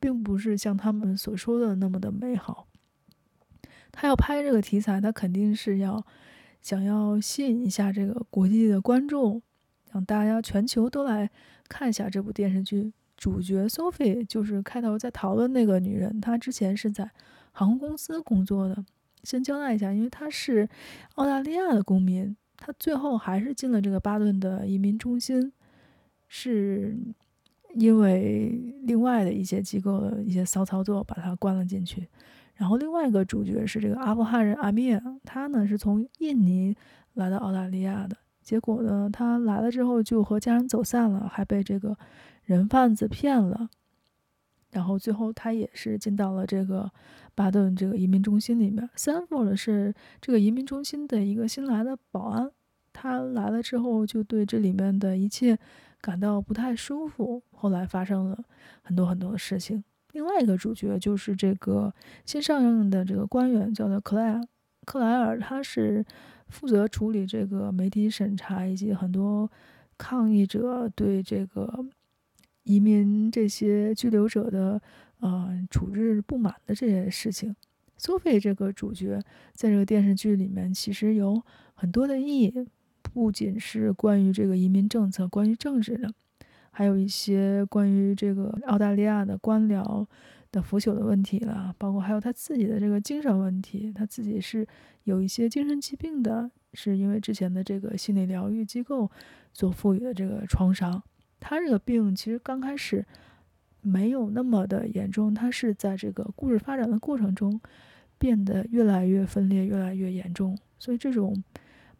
[0.00, 2.68] 并不是像他们所说的那么的美好。
[3.90, 6.06] 他要拍这个题材，他肯定是要
[6.62, 9.42] 想要吸引一下这个国际的观众，
[9.92, 11.30] 让大家全球都来
[11.68, 12.92] 看一下这部电视剧。
[13.16, 17.10] 主角 Sophie 就是开头在逃的那个女人，她之前是在
[17.50, 18.84] 航空公司工作的。
[19.24, 20.68] 先交代一下，因为她是
[21.16, 25.52] 澳大利亚的公民，她最后还是进了这个巴顿的移民中心，
[26.28, 26.96] 是
[27.74, 32.06] 因为另外的一些机构的一些骚操作把她关了进去。
[32.54, 36.76] 然后另外一个主角是这个阿富汗人阿米尔，他呢是从印尼
[37.14, 38.16] 来到澳大利亚的，
[38.48, 41.94] 结果呢他来了之后就和家人走散了，还被这个
[42.44, 43.68] 人贩子骗了，
[44.70, 46.90] 然后最后他也是进到了这个
[47.34, 48.88] 巴顿这个移民中心里面。
[48.96, 52.50] Sanford 是这个移民中心的一个新来的保安，
[52.94, 55.58] 他来了之后就对这里面的一切
[56.00, 58.44] 感到不太舒服，后来发生了
[58.80, 59.84] 很多很多的事情。
[60.12, 61.92] 另外一个主角就是这个
[62.24, 64.40] 新上任的这个官员，叫做克莱尔。
[64.86, 66.02] 克莱尔他是
[66.48, 69.50] 负责处理这个媒体审查以及很多
[69.96, 71.84] 抗议者对这个
[72.64, 74.80] 移民这些居留者的
[75.20, 77.54] 呃处置不满的这些事情。
[77.96, 79.20] 苏菲这个主角
[79.52, 81.42] 在这个电视剧里面其实有
[81.74, 82.66] 很多的意义，
[83.02, 86.12] 不仅是关于这个移民政策、关于政治的。
[86.70, 90.06] 还有一些关于这个澳大利亚的官僚
[90.50, 94.66] 的腐朽的问题了，包括还有他自己的这个精神问题，他自己是
[95.04, 99.10] 有一些精神疾病的，是因为之前的这个心理疗愈机构
[99.52, 101.02] 所赋予的这个创伤。
[101.40, 103.06] 他这个病其实刚开始
[103.80, 107.60] 没有那么的严重，他是在这个故事发展的过程中
[108.18, 110.58] 变得越来越分裂，越来越严重。
[110.78, 111.42] 所以这种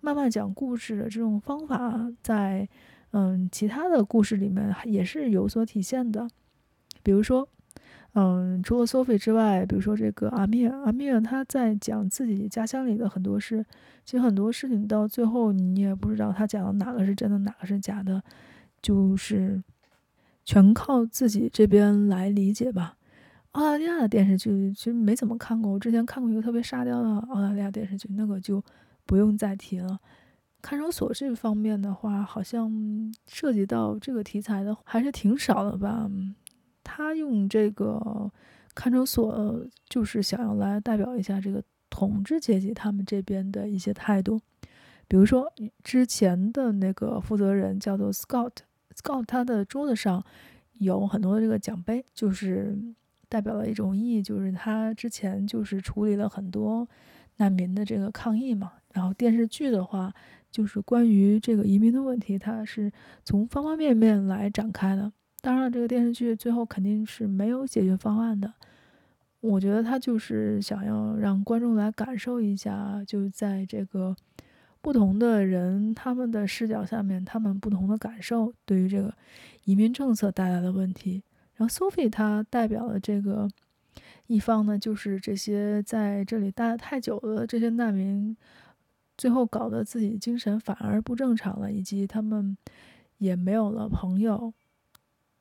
[0.00, 2.68] 慢慢讲故事的这种方法在。
[3.12, 6.28] 嗯，其他的故事里面也是有所体现的，
[7.02, 7.48] 比如说，
[8.20, 13.64] 嗯，除了 Sophie 之外，比如说这个阿米尔，阿米尔他在讲自己家乡里的很多事，
[14.04, 18.20] 其实很多事情到最后你也不知道他讲的哪个是真的，哪个是假的，
[18.82, 19.62] 就是
[20.44, 22.96] 全靠自己这边来理解吧。
[23.52, 28.60] 澳大利亚的电视剧其实没怎么看过，我之前看过一个特别沙雕的澳大利亚电视剧，那个就
[29.06, 29.96] 不用再提了。
[30.60, 32.68] 看守所这方面的话，好像
[33.28, 36.10] 涉及到这个题材的还是挺少的吧。
[36.90, 38.32] 他用这个
[38.74, 44.40] 看守所，就是想要来代表一下这个统治阶级他们这边的一些态度。
[45.06, 45.52] 比如说
[45.84, 50.24] 之前的那个负责人叫做 Scott，Scott 他的桌子上
[50.78, 52.76] 有很多这个奖杯，就是
[53.28, 56.88] 代表了一种意义，就是他之前就是处理了很多
[57.36, 58.72] 难民的这个抗议嘛。
[58.94, 60.14] 然后电视剧的话。
[60.50, 62.90] 就是关于这个移民的问题，它是
[63.22, 65.12] 从方方面面来展开的。
[65.40, 68.52] 当然，这个电视剧最后肯定是没有解决方案的。
[69.40, 74.16] 我觉得他就是想要让观众来感受一下，就在这个
[74.80, 79.14] 不同的人他们的视角下面，他们不同的感受对于这个
[79.64, 81.22] 移民政策带来的问题。
[81.54, 83.48] 然后 Sophie 她代表的这个
[84.26, 88.36] 一方呢，就是这些在这里待了太久的这些难民。
[89.16, 92.56] 最后搞得自己精神反而不正常了，以及他们
[93.18, 94.54] 也没有了朋友，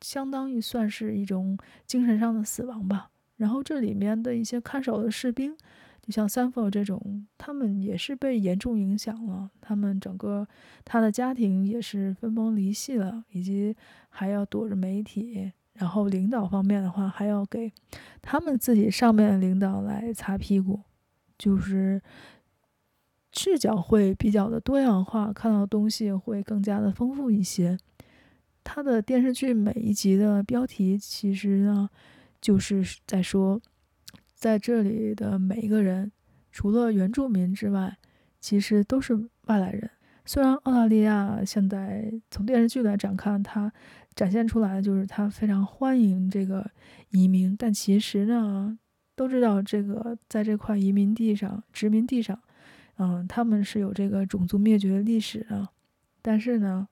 [0.02, 3.10] 相当于算是一种精神上的死亡吧。
[3.38, 5.56] 然后这里面的一些看守的士兵，
[6.02, 10.48] 就像三佛这种，他们也是被严重影响了，他们整个
[10.84, 13.76] 他的家庭也是分崩离析了，以及
[14.10, 15.52] 还要躲着媒体。
[15.74, 17.72] 然后领导方面的话，还要给
[18.22, 20.82] 他们自己上面的领导来擦屁股，
[21.38, 22.02] 就是。
[23.34, 27.78] 视角会比较的多样化，看到东西会更加的丰富一些。
[28.70, 31.90] 他的电视剧每一集的标题其实呢，
[32.42, 33.62] 就是在说，
[34.36, 36.12] 在这里的每一个人，
[36.52, 37.98] 除了原住民之外，
[38.42, 39.90] 其实都是外来人。
[40.26, 43.72] 虽然澳大利亚现在从电视剧来展看，它
[44.14, 46.70] 展现出来的就是它非常欢迎这个
[47.12, 48.78] 移民，但其实呢，
[49.16, 52.38] 都知道这个在这块移民地上、殖民地上。
[52.98, 55.70] 嗯，他们是有这个种族灭绝的历史的，
[56.22, 56.90] 但是呢，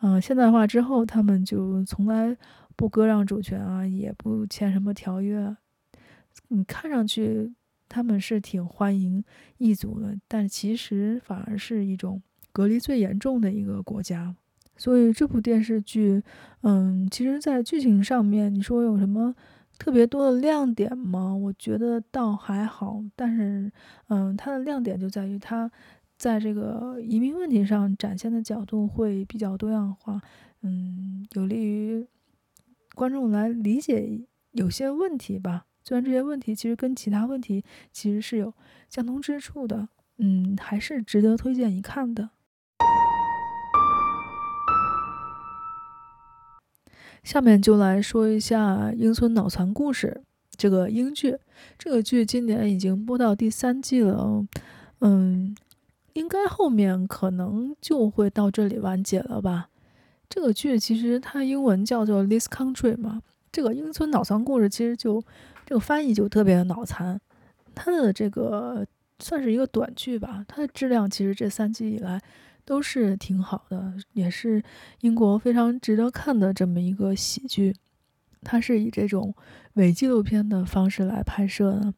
[0.00, 2.36] 嗯，现代化之后，他们就从来
[2.76, 5.56] 不割让主权啊，也不签什么条约。
[6.48, 7.52] 你看上去
[7.88, 9.22] 他们是挺欢迎
[9.58, 14.34] 异族的，但其实反而是一种隔离最严重的一个国家。
[14.76, 16.22] 所以这部电视剧，
[16.62, 19.34] 嗯，其实，在剧情上面，你说有什么？
[19.78, 21.34] 特别多的亮点吗？
[21.34, 23.72] 我觉得倒还好，但是，
[24.08, 25.70] 嗯，它的亮点就在于它
[26.20, 30.20] 在这个移民问题上展现的角度会比较多样化，
[30.60, 32.06] 嗯，有利于
[32.94, 35.64] 观众来理解有些问题吧。
[35.82, 38.52] 虽然这些问题其实跟其他问题其实是有
[38.90, 42.28] 相同之处的，嗯，还是值得推荐一看的。
[47.24, 51.38] 下面就来说一下《英村脑残故事》这个英剧。
[51.78, 54.46] 这个剧今年已经播到第三季了，
[54.98, 55.56] 嗯，
[56.14, 59.68] 应该后面可能就会到这里完结了吧。
[60.28, 65.22] 这个剧其实它英文叫做《This Country》嘛，这个《英村脑残故事》其实就
[65.66, 67.20] 这个翻译就特别的脑残。
[67.74, 68.86] 它的这个
[69.18, 72.20] 算是一个短剧吧，它的质量其实这三季以来。
[72.62, 74.62] 都是挺好的，也是
[75.00, 77.74] 英国非常值得看的这么一个喜剧。
[78.42, 79.34] 它是以这种
[79.72, 81.92] 伪纪录片的方式来拍摄的。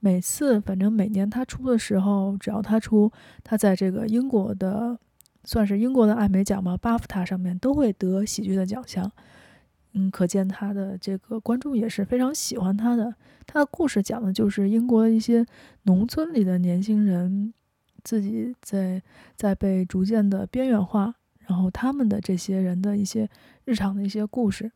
[0.00, 3.10] 每次，反正每年他出的时候，只要他出，
[3.42, 4.98] 他在这个英国的
[5.44, 9.10] 算是英国的艾美奖嘛，巴夫塔上面都会得喜剧的奖项。
[9.92, 13.14] 嗯，可见他的这个观众也是非常喜欢他的。
[13.46, 15.46] 他的故事讲的就是英国的一些
[15.84, 17.54] 农村里的年轻人
[18.02, 19.00] 自己在
[19.36, 21.14] 在被逐渐的边缘化，
[21.46, 23.28] 然后他们的这些人的一些
[23.64, 24.70] 日常的一些故事。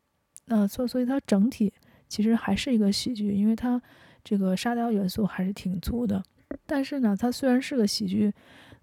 [0.46, 1.72] 那所所以它整体
[2.08, 3.82] 其实还是一个喜剧，因为它
[4.22, 6.22] 这个沙雕元素还是挺足的。
[6.66, 8.32] 但是呢，它虽然是个喜剧，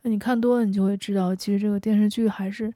[0.02, 2.74] 那你看多了，你就会知道，其实这个电视剧还是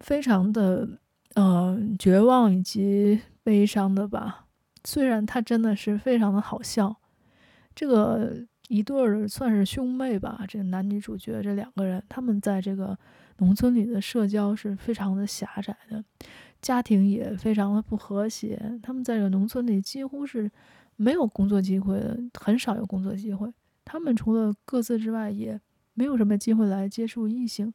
[0.00, 0.88] 非常的、
[1.34, 4.46] 呃、绝望以及悲伤的吧。
[4.84, 6.96] 虽然它真的是非常的好笑，
[7.74, 8.34] 这个
[8.68, 12.98] 一对儿算是兄妹吧，这男女主角这两个人，他们在这个
[13.38, 16.02] 农村里的社交是非常的狭窄的。
[16.62, 20.50] 家庭也非常的不和谐，他们在这个农村里几乎是
[21.00, 23.50] 没有工作机会的，很少有工作机会。
[23.86, 25.58] 他们除了各自之外，也
[25.94, 27.72] 没有什么机会来接触异性。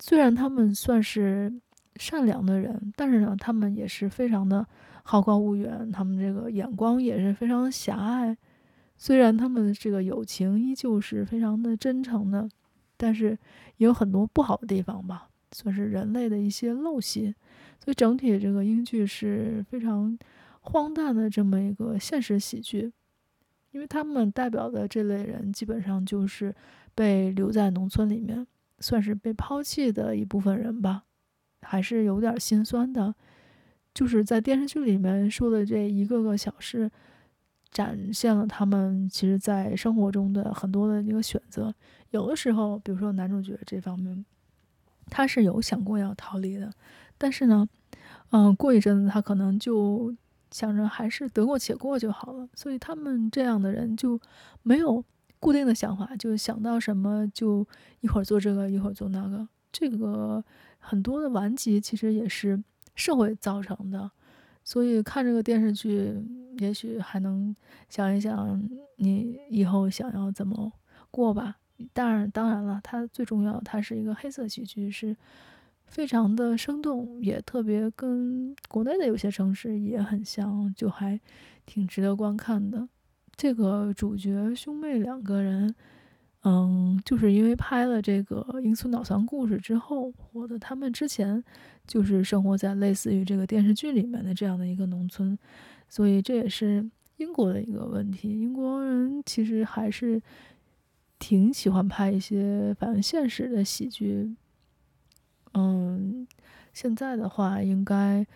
[0.00, 1.52] 虽然他们算是
[1.94, 4.66] 善良的人，但是呢，他们也是非常的
[5.04, 8.36] 好高骛远，他们这个眼光也是非常狭隘。
[8.96, 12.48] 虽然他们这个友情依旧是非常的真诚的，
[12.96, 13.38] 但是
[13.76, 17.32] 也有很多不好的地方吧，算是人类的一些陋习。
[17.78, 20.18] 所以整体这个英剧是非常
[20.66, 22.92] 荒诞的这么一个现实喜剧，
[23.70, 26.52] 因为他们代表的这类人基本上就是
[26.94, 28.44] 被留在农村里面，
[28.80, 31.04] 算是被抛弃的一部分人吧，
[31.62, 33.14] 还是有点心酸的。
[33.94, 36.90] 就是在电视剧里面说的这一个个小事，
[37.70, 41.72] 展现了他们其实在生活中的很多的一个选择。
[42.10, 44.26] 有的时候，比如说男主角这方面，
[45.06, 46.70] 他是有想过要逃离的。
[47.16, 47.66] 但是呢，
[48.30, 50.14] 嗯、过一阵子他可能就
[50.50, 52.48] 想着还是得过且过就好了。
[52.54, 54.20] 所以他们这样的人就
[54.62, 55.04] 没有
[55.38, 57.66] 固定的想法，就想到什么就
[58.00, 59.46] 一会儿做这个，一会儿做那个。
[59.72, 60.42] 这个
[60.78, 62.62] 很多的顽疾其实也是
[62.94, 64.10] 社会造成的。
[64.64, 66.14] 所以看这个电视剧，
[66.58, 67.54] 也许还能
[67.88, 68.60] 想一想
[68.96, 70.72] 你以后想要怎么
[71.10, 71.56] 过吧。
[71.92, 75.16] 当然，当然了，它最重要，它是一个黑色喜剧，是。
[75.86, 81.18] 非常的生动，也特别跟国内的有些城市也很像，就还
[81.64, 82.88] 挺值得观看的。
[83.34, 85.74] 这个主角兄妹两个人，
[86.42, 90.58] 嗯，就是因为拍了这个《英村脑残故事》之后火的。
[90.58, 91.42] 他们之前
[91.86, 95.38] 就是生活在类似于这个电视剧里面的这样的一个农村，
[95.88, 98.40] 所以这也是英国的一个问题。
[98.40, 100.20] 英国人其实还是
[101.18, 104.34] 挺喜欢拍一些反映现实的喜剧。
[105.58, 106.26] 嗯，
[106.74, 108.26] 现在的话，应该，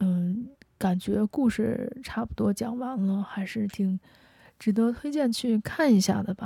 [0.00, 0.46] 嗯，
[0.76, 3.98] 感觉故事差不多讲完了，还是挺
[4.58, 6.45] 值得推荐去看一下的吧。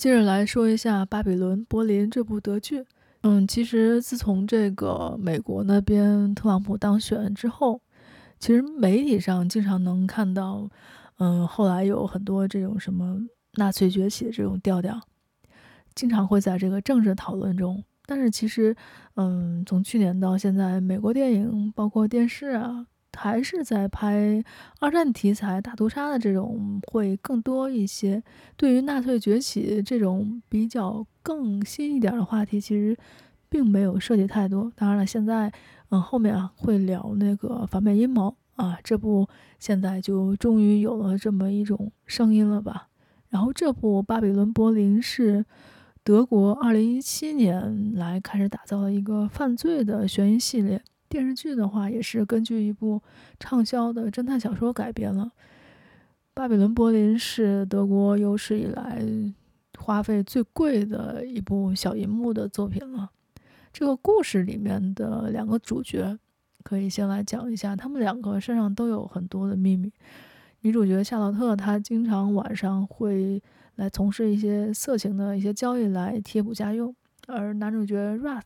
[0.00, 2.86] 接着来说一下《巴比伦柏林》这部德剧。
[3.20, 7.82] 嗯，其实自从这个美国那边特朗普当选之后，
[8.38, 10.66] 其实媒体上经常能看到，
[11.18, 13.18] 嗯，后来有很多这种什么
[13.56, 14.98] 纳粹崛起的这种调调，
[15.94, 17.84] 经常会在这个政治讨论中。
[18.06, 18.74] 但是其实，
[19.16, 22.86] 嗯，从去年到现在，美国电影包括电视啊。
[23.16, 24.42] 还是在拍
[24.78, 28.22] 二战题材大屠杀的这种会更多一些。
[28.56, 32.96] 对于纳粹崛起这种比较更新一点的话题，其实
[33.48, 34.72] 并没有涉及太多。
[34.76, 35.52] 当然了，现在
[35.90, 42.88] 嗯后面啊会聊那个反美阴谋啊，这部现在就终于有了这么一种声音了吧。
[43.28, 45.44] 然后这部《巴比伦柏林》是
[46.02, 50.82] 德国二零一七年来开始打造的一个犯罪的悬疑系列。
[51.10, 53.02] 电视剧的话，也是根据一部
[53.40, 55.24] 畅销的侦探小说改编了。
[56.32, 59.02] 《巴比伦柏林》是德国有史以来
[59.76, 63.10] 花费最贵的一部小银幕的作品了。
[63.72, 66.16] 这个故事里面的两个主角，
[66.62, 69.92] 可以先来讲一下，他们两个身上都有很多的秘密。
[70.60, 73.42] 女主角夏洛特，她经常晚上会
[73.74, 76.94] 来从事一些色情的一些交易来贴补家用。
[77.26, 78.42] 而男主角 Rath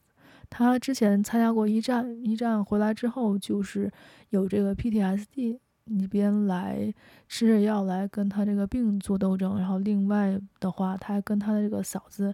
[0.57, 3.91] 他之前参加过一战，一战回来之后就是
[4.31, 6.95] 有这个 PTSD，一边来
[7.27, 12.33] 吃着药来跟他这个病做斗争，然后另外的话，他还跟他的这个嫂子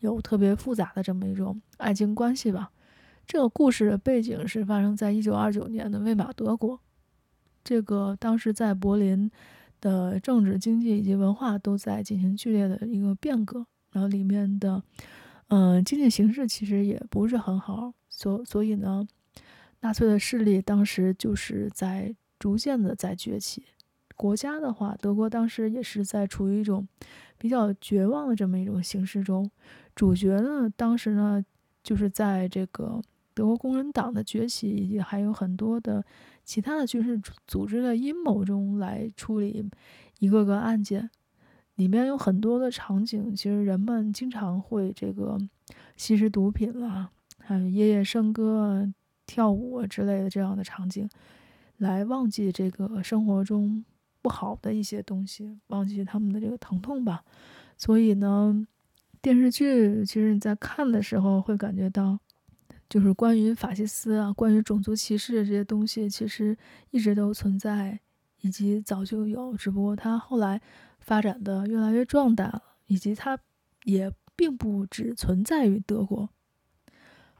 [0.00, 2.72] 有特别复杂的这么一种爱情关系吧。
[3.24, 6.80] 这个故事的背景是发生在一九二九年的魏玛德国，
[7.62, 9.30] 这个当时在柏林
[9.80, 14.82] 的政治、经济以及文化都在进行剧烈的一个变革，然后里面的。
[15.50, 19.06] 嗯、经济形势其实也不是很好，所所以呢，
[19.80, 23.64] 纳粹的势力当时就是在逐渐的在崛起。
[24.16, 26.86] 国家的话，德国当时也是在处于一种
[27.36, 29.50] 比较绝望的这么一种形势中。
[29.94, 31.44] 主角呢，当时呢，
[31.82, 33.02] 就是在这个
[33.34, 36.04] 德国工人党的崛起，以及还有很多的
[36.44, 39.68] 其他的军事组织的阴谋中来处理
[40.20, 41.10] 一个个案件。
[41.80, 45.38] 里面有很多的场景，其实人们经常会这个
[45.96, 47.08] 吸食毒品啦，
[47.38, 48.86] 还有夜夜笙歌、
[49.24, 51.08] 跳舞之类的这样的场景，
[51.78, 53.82] 来忘记这个生活中
[54.20, 57.24] 不好的一些东西，忘记他们的这个疼痛吧。
[57.78, 58.66] 所以呢，
[59.22, 62.18] 电视剧其实你在看的时候会感觉到，
[62.90, 66.54] 就是关于法西斯啊、关于种族歧视这些东西，其实
[66.90, 67.98] 一直都存在，
[68.42, 70.60] 以及早就有，只不过它后来。
[71.10, 73.36] 发展的越来越壮大了，以及它
[73.82, 76.28] 也并不只存在于德国。《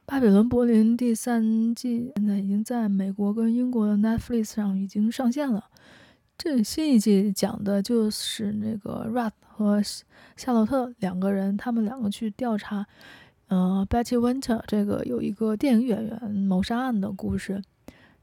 [0.05, 5.67] 巴比伦柏林》第三季现在已经在美国跟英国的 Netflix 上已经上线了。
[6.37, 9.81] 这新一季讲的就是那个 Rath 和
[10.37, 12.85] 夏洛特两个人，他们两个去调查，
[13.47, 17.63] 呃，Betty Winter 这个有一个电影演员谋杀案的故事。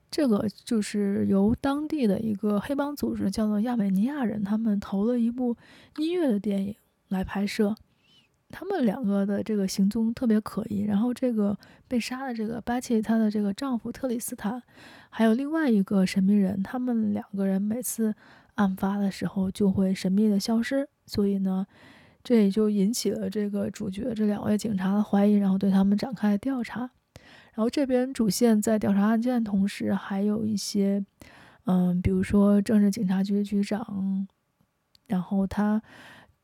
[0.10, 5.56] 这个就是由当地的一个黑帮组织叫做亚美尼亚人，他们投了一部
[5.98, 6.76] 音乐的电影
[7.10, 7.76] 来拍摄。
[8.50, 10.84] 他们两个的这个行踪特别可疑。
[10.84, 14.64] 然后这个被杀的这个巴切，她的这个丈夫特里斯坦，
[15.10, 18.16] 还有另外一个神秘人，他们两个人每次
[18.56, 20.88] 案发的时候就会神秘的消失。
[21.06, 21.68] 所以呢，
[22.24, 26.90] 这也就引起了这个主角这两位警察的怀疑，然后对他们展开调查。
[27.58, 31.04] 然后这边主线在调查案件同时，还有一些，
[31.66, 34.28] 嗯，比如说政治警察局局长，
[35.08, 35.82] 然后他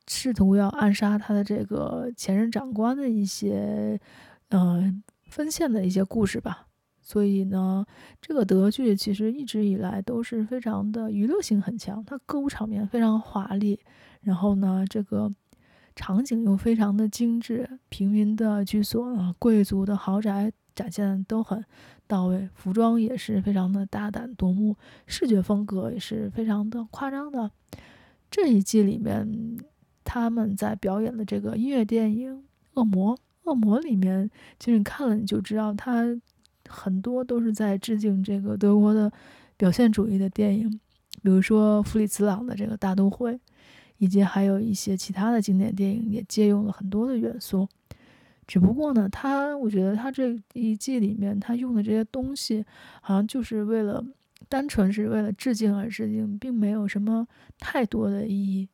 [0.07, 3.99] 试图要暗杀他的这个前任长官的一些，
[4.49, 6.66] 嗯，分线的一些故事吧。
[6.99, 7.86] 所以呢，
[8.20, 13.80] 这个德剧其实一直以来都是非常的娱乐性很强，它歌舞场面非常华丽，
[14.22, 15.32] 然后呢，这个
[15.95, 20.51] 场景又非常的精致，平民的居所，贵族的豪宅。
[20.76, 21.63] 展现都很
[22.07, 24.76] 到位，服装也是非常的大胆夺目，
[25.07, 27.49] 视觉风格也是非常的夸张的。
[28.30, 29.57] 这一季里面，
[30.03, 32.36] 他们在表演的这个音乐电影
[32.74, 36.03] 《恶魔》，《恶魔》里面，其实你看了你就知道，它
[36.67, 39.11] 很多都是在致敬这个德国的
[39.55, 40.69] 表现主义的电影，
[41.21, 43.34] 比如说弗里茨朗的这个《大都会》，
[43.97, 47.67] 以及还有一些其他的经典电影也借用了很多的元素。
[48.46, 52.66] 只不过呢，他我觉得他这一季里面他用的这些东西，
[53.02, 54.04] 好像就是为了
[54.50, 57.26] 单纯是为了致敬而致敬，并没有什么
[57.60, 58.68] 太多的意义。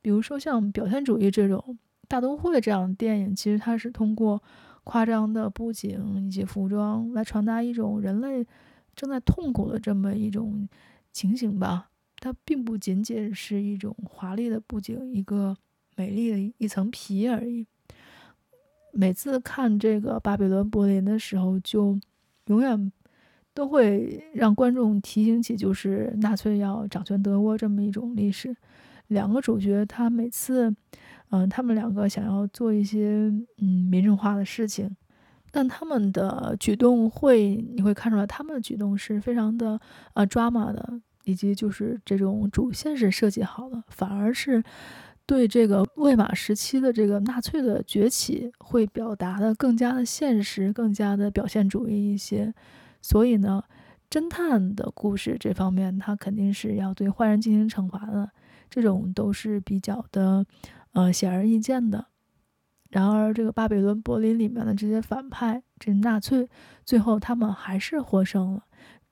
[0.00, 4.42] 比如说像表现主义这种大都会这样的电影，其实它是通过
[4.84, 8.46] 夸张的布景以及服装来传达一种人类
[8.94, 10.68] 正在痛苦的这么一种
[11.12, 11.90] 情形吧。
[12.20, 15.56] 它并不仅仅是一种华丽的布景，一个
[15.96, 17.66] 美丽的一层皮而已。
[18.92, 21.98] 每次看这个《巴比伦柏林》的时候，就
[22.46, 22.92] 永远
[23.54, 28.56] 都会让观众提醒起，就是纳粹要掌权德国这么一种历史。
[29.08, 30.74] 两个主角，他每次，
[31.30, 34.94] 嗯、他们两个想要做一些嗯民主化的事情，
[35.50, 39.80] 但他们的举动会，你会看出来，他们的举动是非常的
[40.14, 44.62] 呃 drama 的，以及就是这种主线是设计好的，反而是。
[45.28, 52.54] 对这个魏玛时期的这个纳粹的崛起，会表达的更加的现实，更加的表现主义一些。
[53.02, 53.62] 所以呢，
[54.08, 58.30] 侦探的故事这方面，他肯定是要对坏人进行惩罚的，
[58.70, 60.46] 这种都是比较的
[60.92, 62.06] 呃显而易见的。
[62.88, 66.48] 然而，这个巴比伦柏林里面的这些反派，这纳粹，
[66.86, 68.64] 最后他们还是获胜了。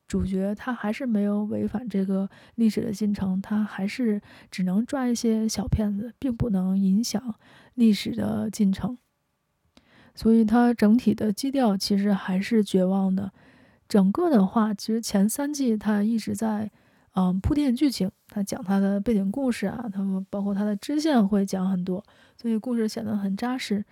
[0.06, 7.34] 主角他还是没有违反这个历史的进程，他还是只能抓一些小骗子，并不能影响
[7.74, 8.96] 历史的进程。
[10.14, 13.32] 所以，他整体的基调其实还是绝望的。
[13.88, 16.70] 整个的话，其实前三季他一直在
[17.14, 22.02] 嗯铺垫剧情，他讲他的背景故事啊，他们包括他的支线会讲很多，
[22.40, 23.84] 所以故事显得很扎实。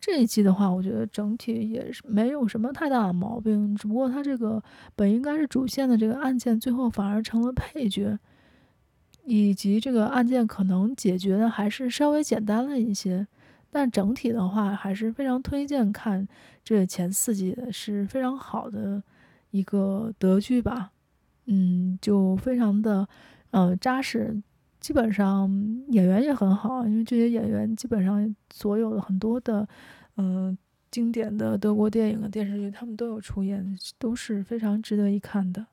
[0.00, 4.62] 这一季的话，我觉得整体也是没有什么太大的毛病，只不过他这个
[4.96, 8.18] 本应该是主线的这个案件，最后反而成了配角，
[9.26, 13.26] 以及这个案件可能解决的还是稍微简单了一些。
[13.70, 16.26] 但整体的话，还是非常推荐看
[16.64, 19.02] 这前四季的，是非常好的
[19.50, 20.90] 一个德剧吧。
[21.44, 23.06] 嗯，就非常的
[23.50, 24.42] 呃扎实。
[24.80, 25.48] 基本上
[25.88, 29.68] 演员也很好，因为这些演员基本上所有的很多的，
[30.16, 30.56] 嗯、
[30.90, 35.66] 经典的德国电影和电视剧，他们都有出演，都是非常值得一看的。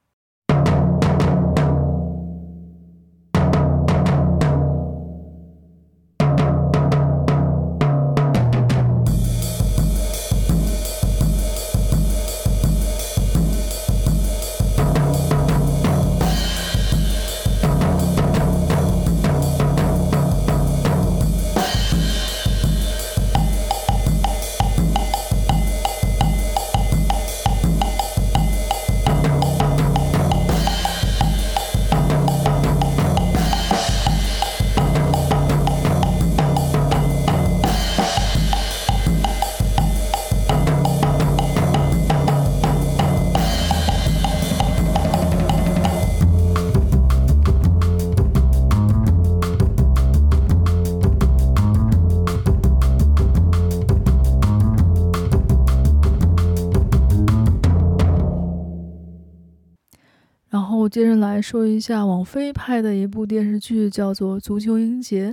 [61.38, 65.30] 来说一下网飞拍的一部电视剧，叫做《足球英杰》。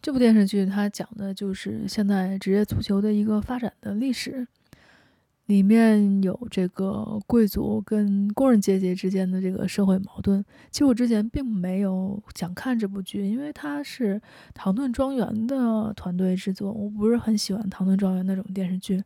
[0.00, 4.46] 这部电视剧它讲的就是现在职业足球的一个发展的历史，
[5.44, 10.42] 里面有这个贵族跟工人阶级之间的这个社会矛盾。
[10.70, 14.18] 其实我之前并没有想看这部剧，因为它是
[14.54, 19.04] 唐顿庄园的团队制作，我不是很喜欢唐顿庄园那种电视剧。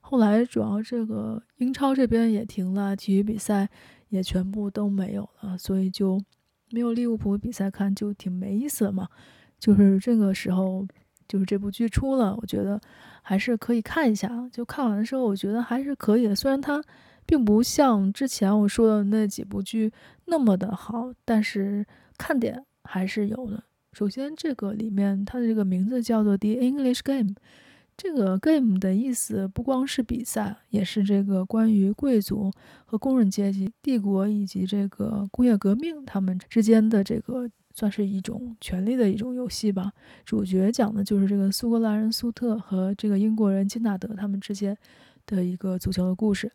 [0.00, 3.68] 后来主要这个英超这边也停了体育比赛。
[4.08, 6.20] 也全部都没有了，所以就
[6.70, 9.08] 没有利物浦比赛看，就挺没意思的嘛。
[9.58, 10.86] 就是这个时候，
[11.26, 12.80] 就是这部剧出了，我觉得
[13.22, 14.48] 还是可以看一下。
[14.52, 16.34] 就看完的时候，我觉得还是可以的。
[16.34, 16.82] 虽然它
[17.26, 19.92] 并不像之前我说的那几部剧
[20.26, 21.84] 那么的好，但是
[22.16, 23.62] 看点还是有的。
[23.92, 27.30] 首先，这个里面它的这个名字叫做《The English Game》。
[28.00, 32.48] 这个 game 的意思不光是比赛，也是这个关于贵族
[32.84, 39.92] 和工人阶级、帝国以及这个工业革命他们之间的这个算是一种权力的一种游戏吧。
[40.24, 44.78] 主角讲的就是这个苏格兰人苏特和这个英国人金纳德他们之间
[45.26, 46.52] 的一个足球的故事。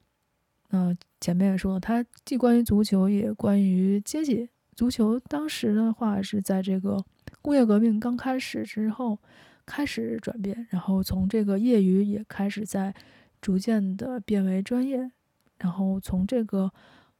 [0.69, 4.47] 那、前面也说了，它既关于足球，也关于阶级。
[4.77, 7.03] 足球当时的话是在这个
[7.41, 9.19] 工业革命刚开始之后。
[9.65, 12.93] 开始转变，然后从这个业余也开始在
[13.41, 15.11] 逐渐的变为专业，
[15.57, 16.71] 然后从这个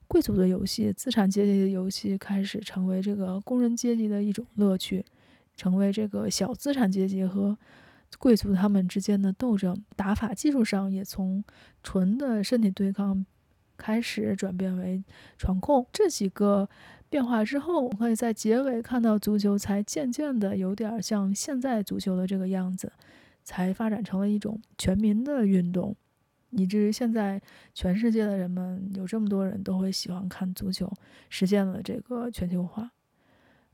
[0.07, 5.05] 贵族的游戏、资产阶级的游戏开始成为这个工人阶级的一种乐趣，
[5.55, 7.57] 成为这个小资产阶级和
[8.19, 9.81] 贵族他们之间的斗争。
[9.95, 11.43] 打法技术上也从
[11.81, 13.25] 纯的身体对抗
[13.77, 15.03] 开始转变为
[15.37, 16.69] 传控，这几个。
[17.13, 22.91] 变化之后，我可以在结尾看到足球才渐渐的有点像现在足球的这个样子，
[23.43, 25.95] 才发展成了一种全民的运动，
[26.49, 27.39] 以至于现在
[27.71, 30.91] 全世界的人们有这么多人都会喜欢看足球，
[31.29, 32.89] 实现了这个全球化。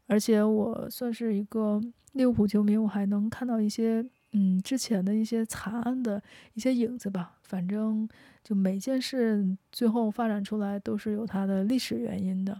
[0.07, 1.81] 而且我算是一个
[2.11, 6.21] 利物浦球迷，我还能看到一些嗯之前的一些惨案的
[6.55, 7.37] 一些影子吧。
[7.43, 8.05] 反正
[8.43, 12.59] 就每件事最后发展出来都是有它的历史原因的。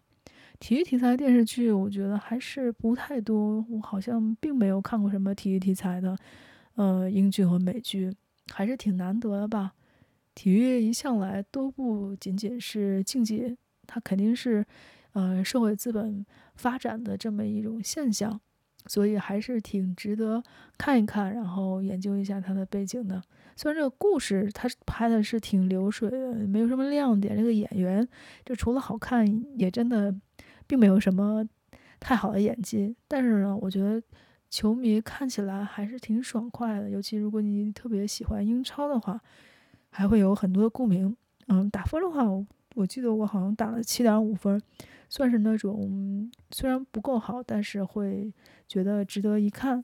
[0.59, 3.65] 体育题材电视剧，我觉得还是不太多。
[3.69, 6.17] 我好像并没有看过什么体育题材的，
[6.75, 8.13] 呃，英剧和美剧，
[8.51, 9.73] 还是挺难得的吧。
[10.35, 13.55] 体育一向来都不仅仅是竞技，
[13.87, 14.65] 它肯定是，
[15.13, 18.39] 呃，社会资本发展的这么一种现象，
[18.85, 20.43] 所以还是挺值得
[20.77, 23.21] 看一看，然后研究一下它的背景的。
[23.55, 28.05] 虽然这个故事它拍的是挺流水的，没有什么亮点，这个演员
[28.45, 29.25] 就除了好看，
[29.57, 30.13] 也真的。
[30.69, 31.43] 并没有什么
[31.99, 33.99] 太好的演技，但是呢，我觉得
[34.51, 36.91] 球迷看起来还是挺爽快的。
[36.91, 39.19] 尤其如果你特别喜欢英超的话，
[39.89, 41.17] 还会有很多的共鸣。
[41.47, 42.45] 嗯，打分的话，我
[42.75, 44.61] 我记得我好像打了七点五分，
[45.09, 48.31] 算是那种虽然不够好，但是会
[48.67, 49.83] 觉得值得一看。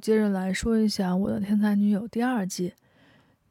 [0.00, 2.72] 接着来说一下《我的天才女友》第二季。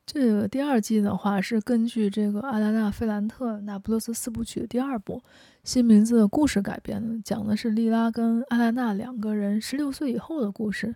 [0.05, 5.21] 这个第二季的话是根据这个阿拉娜·费兰特《那不勒斯四部曲》的第二部
[5.63, 10.95] 新名字的故事改编的，讲的是莉拉跟阿拉娜两个人十六岁以后的故事。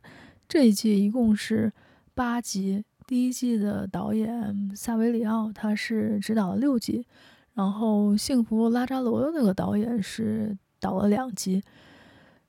[0.49, 1.71] 这一季一共是
[2.15, 7.05] 八集，第一季的导演萨维里奥他是执导了六集，
[7.53, 11.61] 然后幸福拉扎罗的那个导演是导了两集。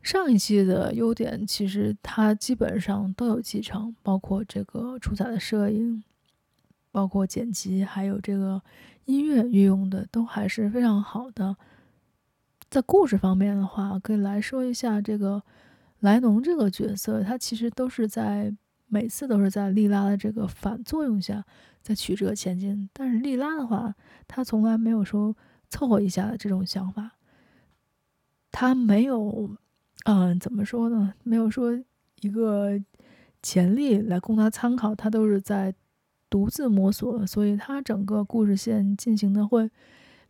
[0.04, 6.04] 上一季的优点其实它基本上都有继承，包括这个出彩的摄影。
[6.92, 8.62] 包括剪辑，还有这个
[9.06, 11.56] 音乐运用的都还是非常好的。
[12.70, 15.42] 在故事方面的话，可以来说一下这个
[15.98, 18.54] 莱农这个角色，他其实都是在
[18.86, 21.44] 每次都是在莉拉的这个反作用下
[21.82, 22.88] 在曲折前进。
[22.92, 23.96] 但是莉拉的话，
[24.28, 25.36] 他从来没有说
[25.68, 27.16] 凑合一下的这种想法，
[28.52, 29.56] 他没有，
[30.04, 31.12] 嗯，怎么说呢？
[31.22, 31.78] 没有说
[32.20, 32.80] 一个
[33.42, 35.74] 潜力来供他参考，他都是在。
[36.30, 39.70] 独自摸索，所以他整个故事线进行的会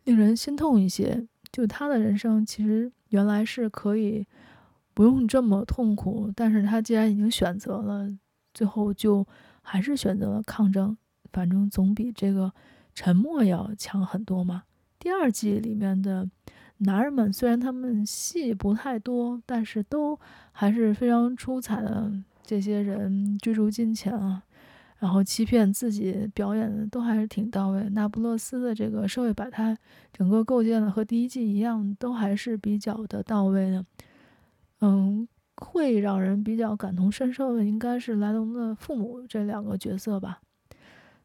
[0.02, 1.26] 令人心痛一些。
[1.50, 4.26] 就他的人生其实原来是可以
[4.92, 8.14] 不用这么痛苦，但是他既然已经选择了，
[8.52, 9.26] 最后就
[9.62, 10.94] 还是选择了抗争。
[11.32, 12.52] 反正总比这个
[12.94, 14.64] 沉默要强很多嘛。
[14.98, 16.28] 第二季里面的
[16.78, 20.18] 男人们虽然他们戏不太多，但是都
[20.52, 22.12] 还是非常出彩的。
[22.42, 24.42] 这些人追逐金钱啊。
[24.98, 27.86] 然后欺骗自己表演的都还是挺到位。
[27.90, 29.76] 那不勒斯的这个社会百态，
[30.12, 33.84] 整个构建的和第一季一样，都还是比较的到位的。
[34.80, 40.40] 嗯，会让人比较感同身受的，应该是莱农的父母这两个角色吧。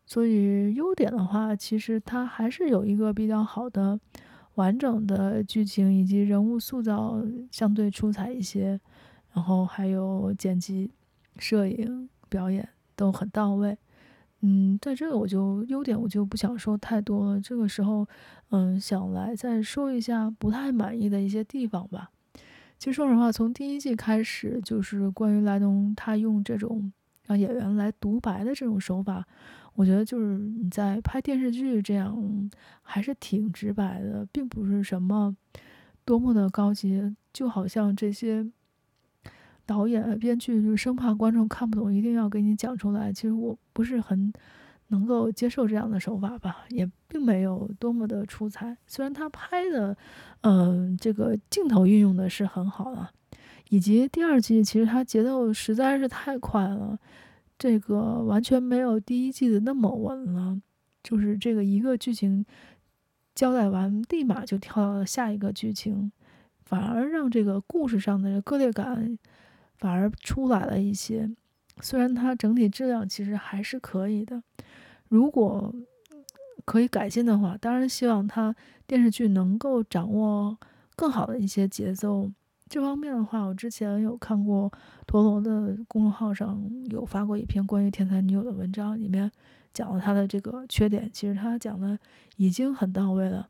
[0.06, 3.98] 所以优点的话，其实他还是有一个比较好的
[4.60, 8.80] 完整的剧情，以及人物塑造相对出彩一些。
[9.34, 10.92] 然后还有剪辑、
[11.38, 12.68] 摄影、表演。
[13.00, 13.78] 都很到位，
[14.42, 17.40] 嗯，在这个我就优点我就不想说太多了。
[17.40, 18.06] 这个时候，
[18.50, 22.12] 嗯，想来再说一下不太满意的一些地方吧。
[22.78, 26.92] 其实说实话，从第一季开始，就是关于莱农他用这种
[27.26, 29.26] 让演员来独白的这种手法，
[29.80, 32.50] 我觉得就是你在拍电视剧这样
[32.82, 35.34] 还是挺直白的，并不是什么
[36.04, 38.46] 多么的高级，就好像这些。
[39.66, 43.14] 导演、编剧就是生怕观众看不懂，一定要给你讲出来。
[43.14, 44.34] 其实我不是很
[44.88, 48.76] 能够接受这样的手法吧，也并没有多么的出彩。
[48.88, 49.96] 虽然他拍的，
[50.42, 53.08] 嗯、这个镜头运用的是很好的，
[53.70, 56.98] 以及第二季其实它节奏实在是太快了，
[57.60, 60.60] 这个完全没有第一季的那么稳了。
[61.04, 62.44] 就是这个一个剧情
[63.36, 66.12] 交代完，立马就跳到了下一个剧情，
[66.66, 69.20] 反而让这个故事上的割裂感。
[69.78, 71.32] 反而出来了一些，
[71.80, 74.44] 虽然它整体质量其实还是可以的。
[75.08, 75.74] 如果
[76.66, 78.54] 可以改进的话，当然希望它
[78.86, 80.58] 电视剧能够掌握
[80.98, 82.30] 更好的一些节奏。
[82.70, 84.72] 这方面的话，我之前有看过
[85.08, 89.30] 陀螺的公众号上有发过一篇关于《天才女友》的文章，里面
[89.74, 91.10] 讲了他的这个缺点。
[91.12, 91.98] 其实他讲的
[92.38, 93.50] 已经很到位了。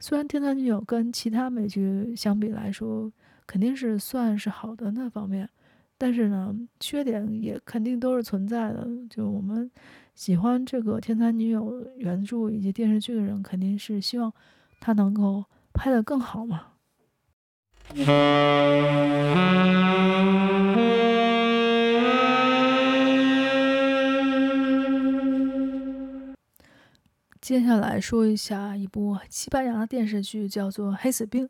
[0.00, 3.10] 虽然《天才女友》跟其他美剧相比来说，
[3.46, 5.48] 肯定是算是好的那方面。
[5.96, 8.86] 但是呢，缺点也肯定都是存在的。
[9.08, 9.70] 就我们
[10.16, 11.62] 喜欢这个《天才女友》
[11.98, 14.32] 原著以及电视剧的人，肯定是希望
[14.80, 16.72] 他能够拍得更好嘛。
[17.96, 18.04] 接
[27.64, 31.46] 下来说一下一部西班牙的电视剧，叫做《黑死病》。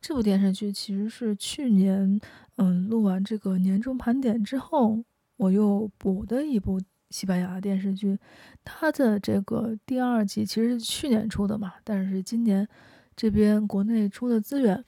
[0.00, 2.20] 这部电视剧其实是去年。
[2.56, 5.02] 嗯，录完这个年终盘点之后，
[5.38, 8.16] 我又补的一部西班牙电视剧。
[8.62, 12.68] 它的这个第二季其实是去年出的嘛，但是今年
[13.16, 14.84] 这边国内出的资源，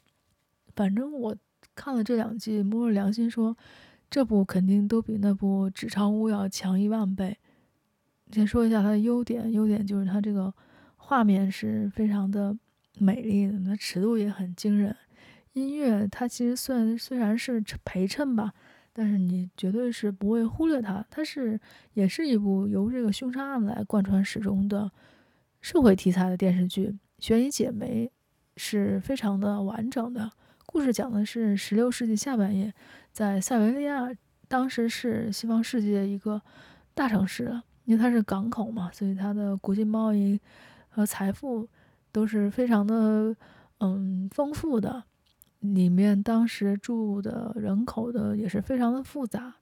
[0.74, 1.36] 反正我
[1.74, 3.56] 看了这两季，摸着良心说，
[4.10, 7.38] 这部肯定都比那部《纸钞屋》要强一万倍。
[8.30, 10.52] 先说一下它的优点，优点就是它这个
[10.96, 12.56] 画面是非常的
[12.98, 14.96] 美丽的，那尺度也很惊人。
[15.52, 18.54] 音乐它其实算虽然是陪衬吧，
[18.94, 21.04] 但是你绝对是不会忽略它。
[21.10, 21.60] 它是
[21.92, 24.90] 也是一部由这个凶杀案来贯穿始终的
[25.60, 28.10] 社会题材的电视剧，悬疑解谜
[28.56, 30.32] 是非常的完整的。
[30.66, 32.72] 故事讲的是十六世纪下半叶，
[33.12, 34.08] 在塞维利亚，
[34.48, 36.40] 当时是西方世界一个
[36.94, 40.40] 大城市，因为它是港口嘛，所以它的国际贸易
[40.88, 41.68] 和财富
[42.10, 43.36] 都是非常的
[43.78, 45.04] 嗯丰富的。
[45.60, 49.54] 里面当时住的人口的也是非常的复杂，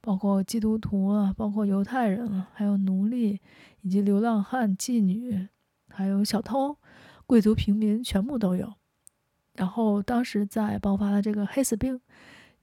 [0.00, 3.40] 包括基督徒啊，包括犹太人，还有奴隶，
[3.82, 5.48] 以及流浪汉、妓女，
[5.88, 6.76] 还有小偷、
[7.26, 8.72] 贵族、平民，全部都有。
[9.54, 12.00] 然后当时在爆发了这个黑死病，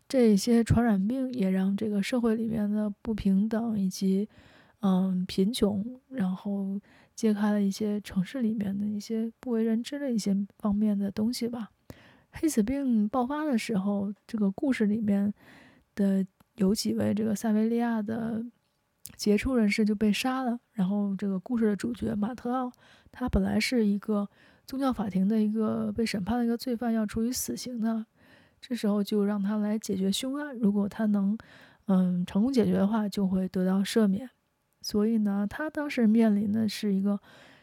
[0.09, 4.27] 这些传染病也让这个社会里面的不平等以及
[4.81, 6.77] 嗯贫穷，然后
[7.15, 11.69] 揭开了一些城市里面的一些不为人知的一些方面的东西吧。
[12.31, 15.33] 黑死病爆发的时候，这个故事里面
[15.95, 16.25] 的
[16.55, 18.45] 有几位这个塞维利亚的
[19.15, 22.69] 杰出人士就被杀了，然后这个故事的主角马特奥，
[23.13, 24.27] 他本来是一个。
[24.65, 28.05] 宗教法庭的一个被审判的一个罪犯要处以死刑的，
[28.61, 30.55] 这时候就让他来解决凶案。
[30.55, 31.37] 如果他能，
[31.87, 34.29] 嗯，成功解决的话，就会得到赦免。
[34.81, 37.19] 所以呢，他当时面临的是一个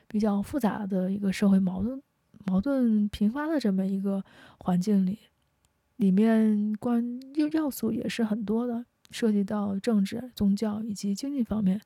[0.07, 2.03] 比较复杂的一个社会矛盾，
[2.45, 4.23] 矛盾频发的这么一个
[4.59, 5.19] 环境里，
[5.97, 11.81] 里面关要要素也是很多的，涉及到政治、宗教以及经济方面。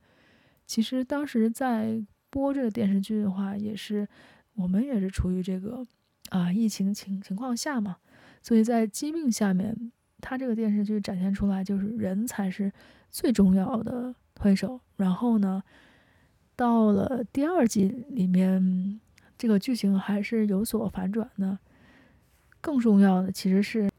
[0.66, 4.08] 其实当时在播这个电视剧的话，也是。
[4.54, 5.86] 我们也是处于这个
[6.28, 7.96] 啊疫情情情况下嘛，
[8.42, 12.72] 所以在疾病下面，他这个电视剧展现出来就是人才是
[13.10, 14.80] 最重要的推手。
[14.96, 15.62] 然后呢，
[16.54, 19.00] 到了第二季里面，
[19.36, 21.58] 这个剧情还是有所反转的。
[22.60, 23.90] 更重要的其实是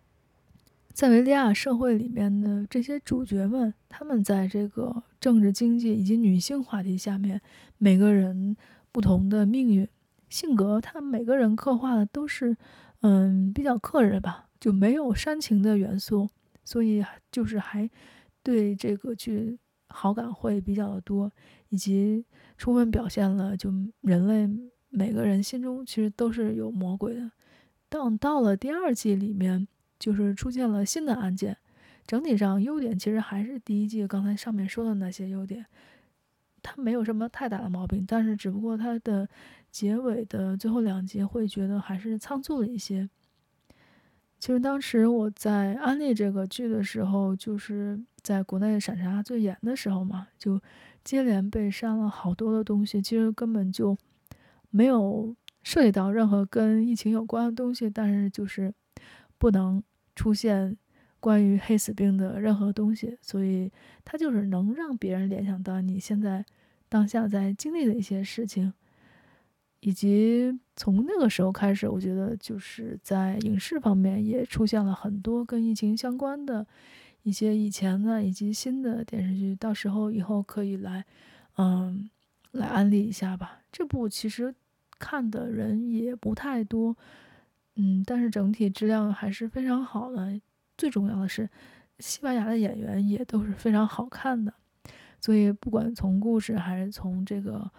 [0.94, 7.42] 塞维利亚社会里面的这些主角们，他们在这个政治、经济以及女性话题下面，
[7.78, 8.56] 每个人
[8.92, 9.86] 不同的命运。
[10.34, 12.58] 性格，他每个人刻画的都是，
[13.02, 16.28] 嗯，比较克人吧，就没有煽情的元素，
[16.66, 17.88] 所以就是还
[18.42, 19.60] 对这个剧
[19.90, 21.32] 好感会比较的多，
[21.70, 22.26] 以及
[22.58, 23.72] 充分表现了就
[24.02, 24.50] 人类
[24.90, 27.30] 每个人心中其实都是有魔鬼的。
[27.88, 29.68] 但到了第二季里面，
[30.00, 31.56] 就是出现了新的案件，
[32.08, 35.64] 整体上优点其实还是第一季刚才上面说的那些优点，
[36.64, 39.30] 它没有什么太大的毛病，但是只不过它的。
[39.74, 43.10] 结尾的最后两节会觉得还是仓促了一些。
[44.40, 50.62] 其实当时我在安利这个剧的时候，就是在国内审查最严的时候嘛，就
[51.04, 53.98] 接连被删了好多的东西，其实根本就
[54.70, 58.72] 没有涉及到任何跟疫情有关的东西，但是就是
[59.40, 59.82] 不能
[60.16, 60.78] 出现
[61.20, 63.72] 关于黑死病的任何东西，所以
[64.06, 66.46] 它就是能让别人联想到你现在
[66.88, 68.74] 当下在经历的一些事情。
[69.86, 76.66] 以及从那个时候开始，我觉得就是在影视方面也出现了很多跟疫情相关的
[77.24, 81.04] 一些以前的以及新的电视剧，到时候以后可以来，
[81.58, 82.10] 嗯，
[82.52, 83.60] 来安利一下吧。
[83.74, 84.56] 这部其实
[84.98, 86.96] 看的人也不太多，
[87.76, 90.40] 嗯，但是整体质量还是非常好的。
[90.78, 91.50] 最重要的是，
[92.00, 94.54] 西班牙的演员也都是非常好看的，
[95.20, 97.70] 所以不管从故事还是从这个。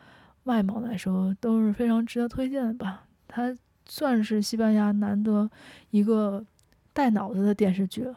[0.45, 5.51] 外貌来说都是非常值得推荐的吧，它算是西班牙难得
[5.91, 6.45] 一个
[6.93, 8.15] 带脑子的电视剧了。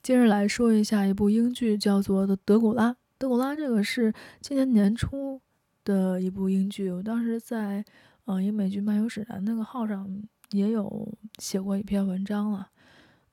[0.00, 2.92] 接着来说一下一部英剧，叫做《的德古拉》。
[3.18, 5.40] 德古拉这个是今年年初
[5.82, 7.84] 的一部英剧，我当时在
[8.26, 12.68] 嗯英美剧漫游指南那个号上也有写过一篇文章了。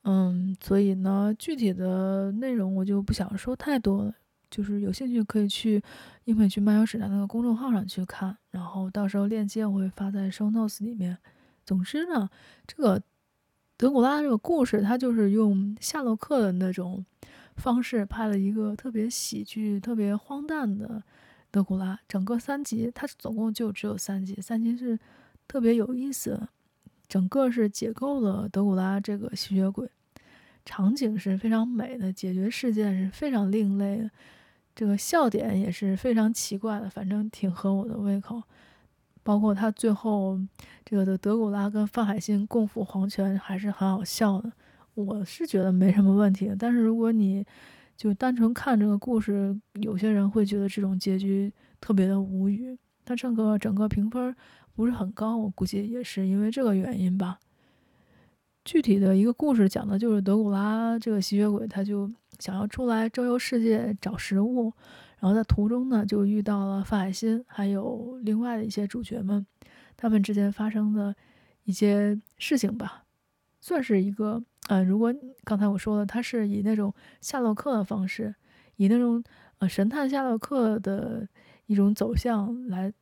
[0.04, 4.14] 嗯，所以呢，具体的内容我就不想说太多了。
[4.50, 5.82] 就是有兴趣可以去
[6.24, 11.16] 英美剧漫游指南那个公众号上去看，然后到时候链接我会发在 show notes 里面。
[11.64, 12.28] 总之呢，
[12.66, 13.02] 这个
[13.78, 17.02] 德古拉这个故事，它就是用夏洛克的那种
[17.56, 21.02] 方式拍了一个特别喜剧、特别荒诞的
[21.50, 21.98] 德古拉。
[22.06, 24.98] 整个三集，它总共就只有三集，三集是
[25.48, 26.48] 特别有意思。
[27.12, 29.86] 整个是解构了德古拉这个吸血鬼，
[30.64, 34.10] 场景是非常美的，解决事件是非常另类的，
[34.74, 38.42] 这个笑点也是非常奇怪的，反正挺合我的胃口。
[39.22, 40.40] 包括他最后
[40.86, 44.50] 这个的德古拉跟范海辛共赴黄泉还是很好笑的，
[44.94, 46.50] 我是觉得没什么问题。
[46.58, 47.44] 但是如果你
[47.94, 52.78] 就单纯看这个故事，有些人会觉得这种结局特别的无语。
[53.04, 54.34] 他整个整个评分。
[54.74, 57.38] 不是很高，我估计也是因为这个原因吧。
[58.64, 64.72] 具体的一个故事讲的就是德古拉这个吸血鬼，他就想要出来周游世界找食物，
[65.18, 69.44] 然后在途中呢就遇到了范海辛，还有另外的一些主角们，
[69.96, 71.14] 他们之间发生的
[71.64, 73.04] 一些事情吧，
[73.60, 75.12] 算是一个，呃，如果
[75.42, 78.34] 刚才我说了，他是以那种夏洛克的方式，
[78.76, 79.22] 以那种
[79.58, 81.28] 呃神探夏洛克的
[81.66, 82.92] 一种走向来。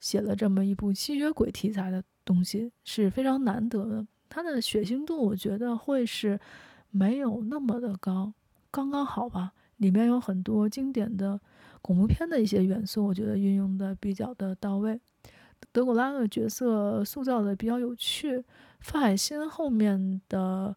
[0.00, 6.38] 写了这么一部吸血鬼题材的东西是非常难得的，它的血腥度我觉得会是
[6.90, 8.32] 没有那么的高，
[8.70, 9.52] 刚刚好吧。
[9.78, 11.38] 里面有很多经典的
[11.82, 14.98] 恐怖片的一些元素，我觉得运用的比较的到位。
[15.70, 18.42] 德古拉的角色塑造的比较有趣，
[18.80, 20.74] 范海辛后面的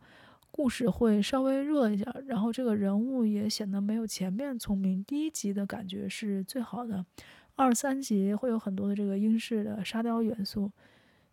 [0.52, 5.02] 故事会稍微弱一点，然后这个人物也显得没有前面聪明。
[5.06, 7.06] 第一集的感觉是最好的，
[7.60, 10.72] 二三集会有很多的这个英式的沙雕元素，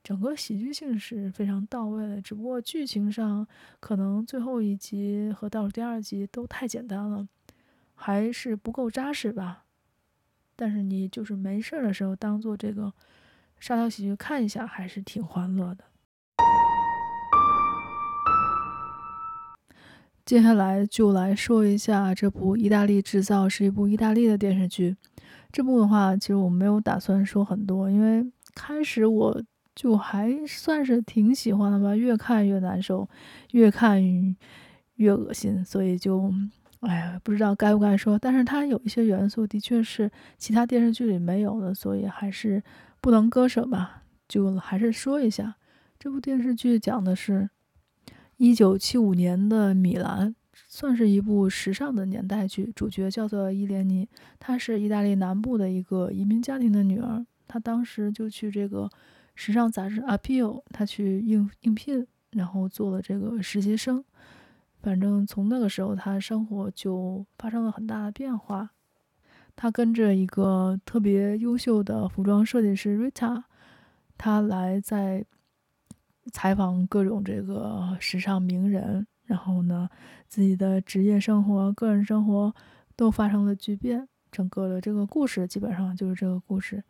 [0.02, 2.20] 整个喜剧性是非常到位的。
[2.20, 3.46] 只不过剧情上
[3.78, 7.28] 可能最后一集和倒数第二集都太简单了，
[7.94, 9.66] 还是不够扎实吧。
[10.56, 12.92] 但是你就是没事的时候当做这个。
[13.60, 15.84] 沙雕喜剧看一下还是挺欢乐的。
[20.24, 24.96] 接下来就来说一下这部《意大利制造》是一部意大利的电视剧。
[25.52, 28.24] 这部的话，其实我没有打算说很多，因为
[28.54, 29.42] 开始我
[29.74, 33.08] 就还算是挺喜欢的吧，越看越难受，
[33.52, 34.02] 越看
[34.96, 36.32] 越恶心，所以就
[36.80, 38.18] 哎呀，不知道该不该说。
[38.18, 42.62] 但是它有一些元素的确是其他电视剧里没有的，所以还是。
[42.98, 45.54] 不能割舍吧，就还是说一下，
[45.96, 47.50] 这部电视剧讲的是
[48.36, 50.34] 一九七五年的米兰，
[50.68, 52.72] 算是一部时尚的年代剧。
[52.74, 57.24] 主角叫做伊莲妮，她是意大利南部的一个移民家庭的女儿。
[57.46, 58.90] 她当时就去这个
[59.34, 64.04] 时尚杂志《Appeal》，她去应应聘，然后做了这个实习生。
[64.82, 68.70] 反正从那个时候，她生活就发生了很大的变化。
[69.58, 73.44] 他跟着一个特别优秀的服装设计师 Rita，
[74.18, 75.24] 他来在
[76.30, 79.88] 采访各种这个时尚名人，然后呢，
[80.26, 82.54] 自己的职业生活、个人生活
[82.96, 84.08] 都发生了巨变。
[84.32, 86.82] 整个的这个故事基本上就是这个故事。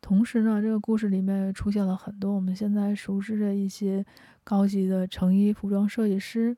[0.00, 4.04] 同时呢，这个故事里面出现了很多我们现在熟知的一些
[4.42, 6.56] 高级的成衣服装设计师。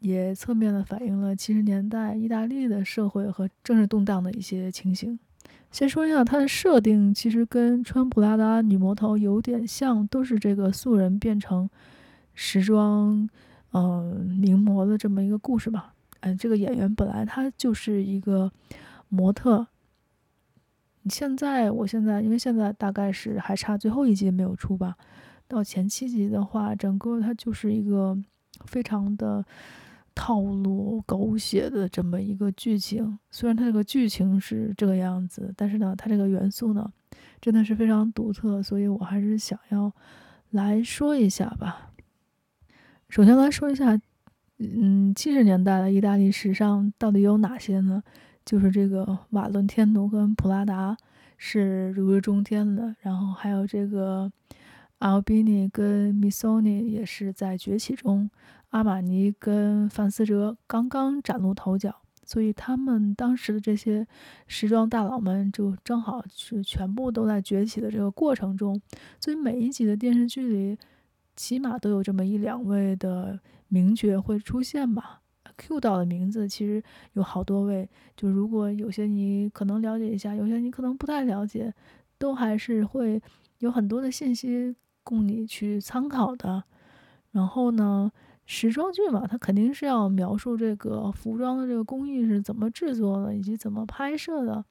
[0.00, 5.18] 也侧面的反映了七十年代意大利的社会和政治动荡的一些情形。
[5.72, 11.68] 先说一下它的设定，其实跟穿普拉达女魔头有点像，都是这个素人变成
[12.34, 13.28] 时装，
[13.76, 15.92] 呃，名模的这么一个故事吧。
[16.20, 18.50] 嗯、这个演员本来他就是一个
[19.08, 19.66] 模特。
[21.10, 24.96] 现在，我现在因为现在大概是还差最后一集没有出吧，
[25.46, 28.16] 到前七集的话，整个它就是一个
[28.64, 29.44] 非常的。
[30.18, 36.90] 套路狗血的这么一个剧情，虽然它这个剧情是这个样子，但是呢，它这个元素呢，
[37.38, 39.92] 真的是非常独特，所以我还是想要
[40.52, 41.85] 来说一下吧。
[43.08, 43.98] 首先来说一下，
[44.58, 48.02] 嗯，七十年代的意大利时尚到底有哪些呢？
[48.44, 50.96] 就是这个瓦伦天奴跟普拉达
[51.36, 54.30] 是如日中天的，然后还有这个
[54.98, 58.30] 阿尔比尼跟米索尼也是在崛起中。
[58.70, 64.06] 阿玛尼跟范思哲刚刚崭露头角，所以他们当时的这些
[64.46, 68.78] 时装大佬们就正好是全部都在崛起的这个过程中。
[69.20, 70.78] 所以每一集的电视剧里，
[71.36, 75.20] 起码都有这么一两位的名角会出现吧。
[75.58, 76.82] Q 到的名字其实
[77.14, 81.72] 有好多位，就如果有些你可能了解一下，有些你可能不太了解，
[82.18, 83.20] 都还是会
[83.60, 86.64] 有很多的信息供你去参考的。
[87.32, 88.12] 然后呢，
[88.44, 94.62] 时装剧嘛，它肯定是要描述这个服装的这个工艺是怎么制作的，以及怎么拍摄的。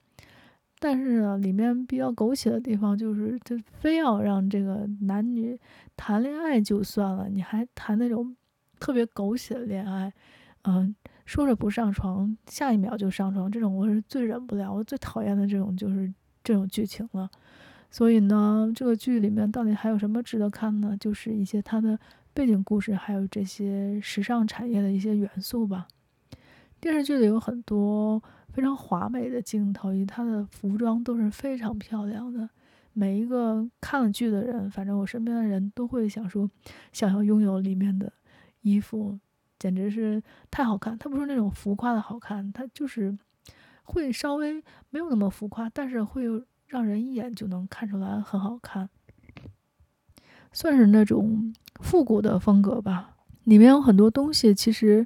[0.78, 5.58] 但是呢，里面比较狗血的地方就是，就非要让这个男女
[5.98, 8.36] 谈恋爱就算了，你还谈那种
[8.80, 10.14] 特别狗血的恋爱，
[10.64, 17.30] 嗯，说着不上床，下一秒就上床，这种我是最忍不了，我最讨厌的这种就是这种剧情了。
[17.90, 20.98] 所以呢，这个剧里面到底还有什么值得看呢？
[21.00, 22.00] 就是一些它的。
[22.36, 25.88] 背景故事还有这些时尚产业的一些元素吧。
[26.82, 32.50] 电视剧里有很多非常华美的镜头，以及它的服装都是非常漂亮的。
[32.96, 36.50] 每一个看了剧的人，反正我身边的人都会想说，
[36.92, 38.12] 想要拥有里面的
[38.62, 39.20] 衣服，
[39.60, 40.98] 简直是太好看。
[40.98, 43.16] 它不是那种浮夸的好看，它就是
[43.84, 46.24] 会稍微没有那么浮夸，但是会
[46.68, 48.90] 让人一眼就能看出来很好看，
[50.52, 51.54] 算是那种。
[51.82, 55.06] 复古的风格吧，里面有很多东西，其实，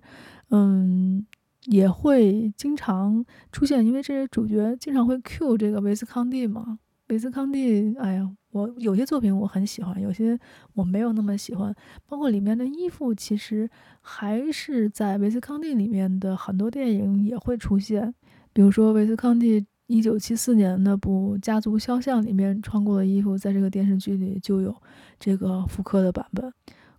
[0.51, 1.25] 嗯，
[1.65, 6.77] 也会经常出现，因为这些主角经常会 cue 这个维斯康蒂嘛。
[7.09, 10.39] 维斯康蒂，哎呀，我有些作品我很喜欢，有些
[10.73, 11.75] 我没有那么喜欢。
[12.07, 13.69] 包括里面的衣服，其实
[14.01, 18.13] 还是在维斯康蒂里面的很多电影也会出现，
[18.53, 19.65] 比如说维斯康蒂。
[19.91, 24.71] 一九七四年那部《家族肖像》里面穿过的衣服，在这个电视剧里就有
[25.19, 26.53] 这个复刻的版本。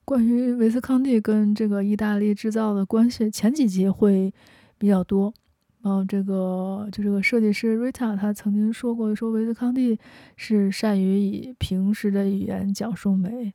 [0.04, 4.34] 关于维斯康蒂跟这个意大利制造的关系，前几集会
[4.76, 5.32] 比较多。
[5.83, 9.99] 然后这个就这个设计师 Rita，他曾经说过，说维斯康蒂
[10.37, 13.55] 是善于以平实的语言讲述美，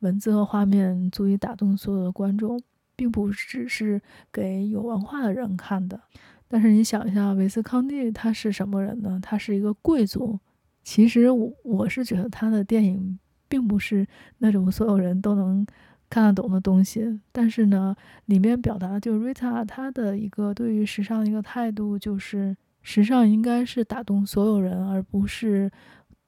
[0.00, 2.60] 文字和画面足以打动所有的观众，
[2.94, 4.00] 并不只是
[4.32, 6.00] 给有文化的人看的。
[6.46, 9.18] 但是你想一下，维斯康蒂他是什么人呢？
[9.20, 10.38] 他是一个贵族。
[10.84, 13.18] 其实我我是觉得他的电影
[13.48, 14.06] 并不是
[14.38, 15.66] 那种所有人都能
[16.14, 17.18] 看得懂的东西。
[17.32, 17.96] 但是呢，
[18.26, 25.68] 里面表达的就是 Rita 她的一个对于时尚的一个态度，就是时尚应该是打动所有人，而不是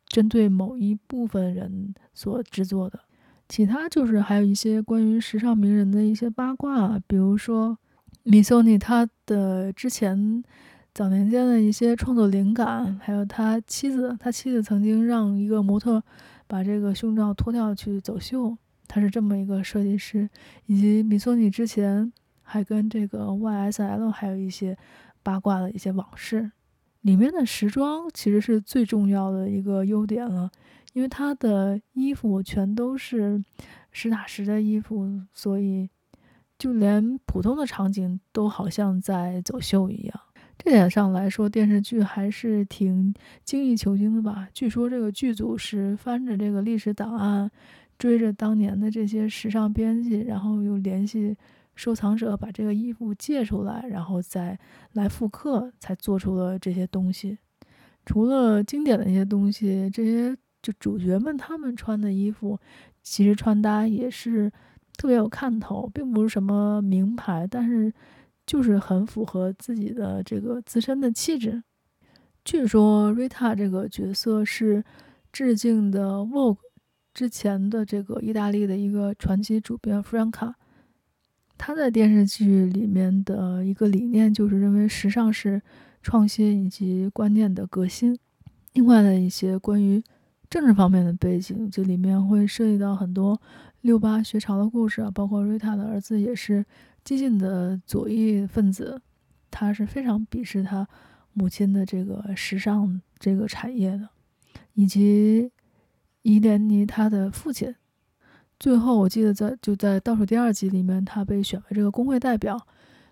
[0.08, 2.98] 针对某一部分人所制作的。
[3.48, 7.78] 其他就是还有一些关于时尚名人的一些八卦，比如说。
[8.28, 10.42] 米索尼他的之前
[10.92, 16.02] 早年间的一些创作灵感，还有他妻子，他妻子曾经让一个模特
[16.48, 18.56] 把这个胸罩脱掉去走秀，
[18.88, 20.28] 他是这么一个设计师。
[20.66, 22.12] 以及米索尼之前
[22.42, 24.76] 还跟这个 YSL 还有一些
[25.22, 26.52] 八卦的一些往事。
[27.02, 30.50] 里面的时装其实是最重要的一个优点了，
[30.92, 33.44] 因为他的衣服全都是
[33.92, 35.88] 实打实的衣服，所以。
[36.58, 40.20] 就连普通的场景都好像在走秀一样，
[40.56, 43.14] 这点上来说，电视剧还是挺
[43.44, 44.48] 精益求精的吧。
[44.54, 47.50] 据说这个剧组是翻着这个历史档案，
[47.98, 51.36] 追着当年的这些时尚编辑，然后又联系
[51.74, 54.58] 收藏者，把这个衣服借出来，然后再
[54.92, 57.38] 来复刻，才做出了这些东西。
[58.04, 62.58] 除了经典的一些东西，这些就主角们他们穿的衣服，
[63.02, 64.52] 其实穿搭也是。
[64.98, 67.92] 特别有看头，并不是什么名牌，但是
[68.46, 71.62] 就是很符合自己的这个自身的气质。
[72.46, 74.82] 据说瑞塔这个角色是
[75.30, 76.56] 致敬的 Vogue
[77.16, 80.54] 之前的这个意大利的一个传奇主编弗兰卡。
[81.56, 85.62] 他在电视剧里面的一个理念就是认为时尚是
[86.02, 88.18] 创新以及观念的革新。
[88.74, 90.04] 另外的一些关于
[90.50, 93.40] 政治方面的背景，就里面会涉及到很多。
[93.80, 96.66] 六八学潮的故事啊，包括瑞塔的儿子也是
[97.02, 99.00] 激进的左翼分子，
[99.50, 100.86] 他是非常鄙视他
[101.32, 104.08] 母亲的这个时尚这个产业的，
[104.74, 105.50] 以及
[106.26, 107.72] 伊莲妮他的父亲。
[108.58, 112.60] 最后我记得在就在倒数第二集里面，他被选为这个工会代表，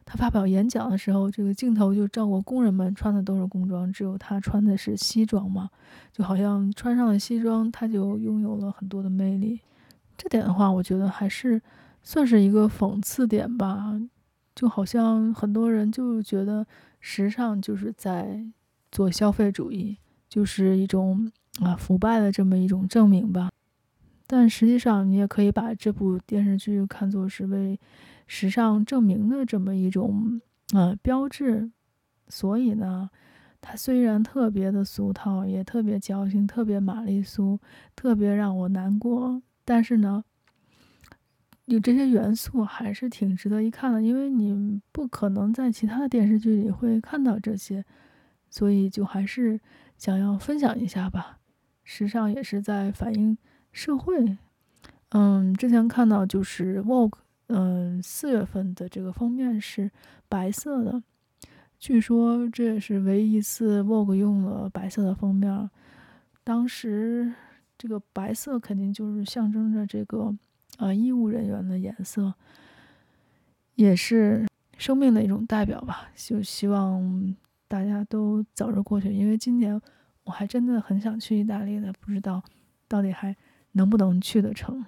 [0.05, 5.71] 他发表演讲的时候，这个镜头就照过工人们穿的都是工装，只有他穿的是西装嘛，
[6.11, 9.61] 就好像穿上了西装，他就拥有了很多的魅力。
[10.17, 11.63] 这点的话，我觉得还是
[12.03, 13.97] 算是一个讽刺点吧，
[14.57, 16.67] 就好像很多人就觉得
[16.99, 18.45] 时尚就是在
[18.91, 19.99] 做消费主义，
[20.29, 21.31] 就是一种
[21.61, 23.51] 啊腐败的这么一种证明吧。
[24.27, 27.79] 但实际上，你也可以把这部电视剧看作是为
[28.27, 30.41] 时尚证明的这么一种
[30.73, 31.71] 啊标志。
[32.29, 33.11] 所以呢，
[33.61, 37.61] 它虽然特别的俗套，也特别矫情，特别玛丽苏，
[37.95, 39.43] 特别让我难过。
[39.67, 40.25] 但是呢，
[41.67, 47.85] 有这些元素还是挺值得一看的，因为你不可能在其他的电视剧里会看到这些，
[48.49, 49.61] 所以就还是
[49.99, 51.41] 想要分享一下吧。
[51.85, 53.39] 时尚也是在反映
[53.71, 54.37] 社会。
[55.11, 57.11] 嗯，之前看到就是《Vogue》，
[57.47, 59.91] 嗯，四月份的这个封面是
[60.29, 61.03] 白色的，
[61.79, 65.71] 据说这也是唯一一次《Vogue》用了白色的封面，
[66.43, 67.33] 当时。
[67.77, 70.33] 这个白色肯定就是象征着这个，
[70.79, 72.33] 呃，医务人员的颜色，
[73.75, 74.47] 也是
[74.79, 76.09] 生命的一种代表吧。
[76.15, 77.35] 就希望
[77.67, 79.79] 大家都早日过去，因为今年
[80.25, 82.43] 我还真的很想去意大利的，不知道
[82.89, 83.37] 到底还
[83.73, 84.85] 能不能去得成。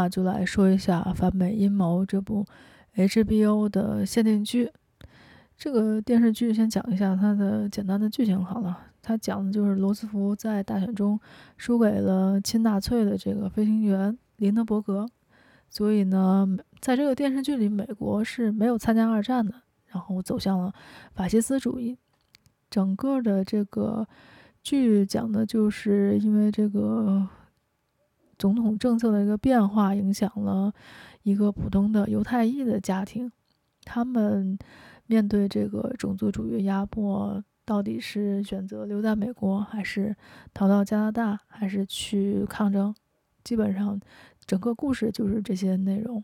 [0.00, 2.46] 话，就来说一下《反美阴谋》这部
[2.96, 4.70] HBO 的限定剧。
[5.58, 8.86] 这个电视剧先讲一下它的简单的剧情好了。
[9.02, 11.20] 它讲的就是罗斯福在大选中
[11.58, 15.06] 输给了亲纳粹的这个飞行员林德伯格，
[15.68, 16.46] 所以呢，
[16.80, 19.52] 在这个电视剧里，美国是没有参加二战的，
[19.86, 20.72] 然后走向了
[21.12, 21.98] 法西斯主义。
[22.70, 24.06] 整个的这个
[24.62, 27.28] 剧讲的就是因为这个
[28.40, 30.72] 总统政策的一个变化，影响了
[31.22, 33.30] 一个普通的犹太裔的家庭，
[33.84, 34.58] 他们。
[35.06, 40.14] 面对这个种族主义压迫，到底是选择留在美国，还是
[40.54, 42.94] 逃到加拿大，还是去抗争？
[43.42, 44.00] 基本上，
[44.46, 46.22] 整个故事就是这些内容。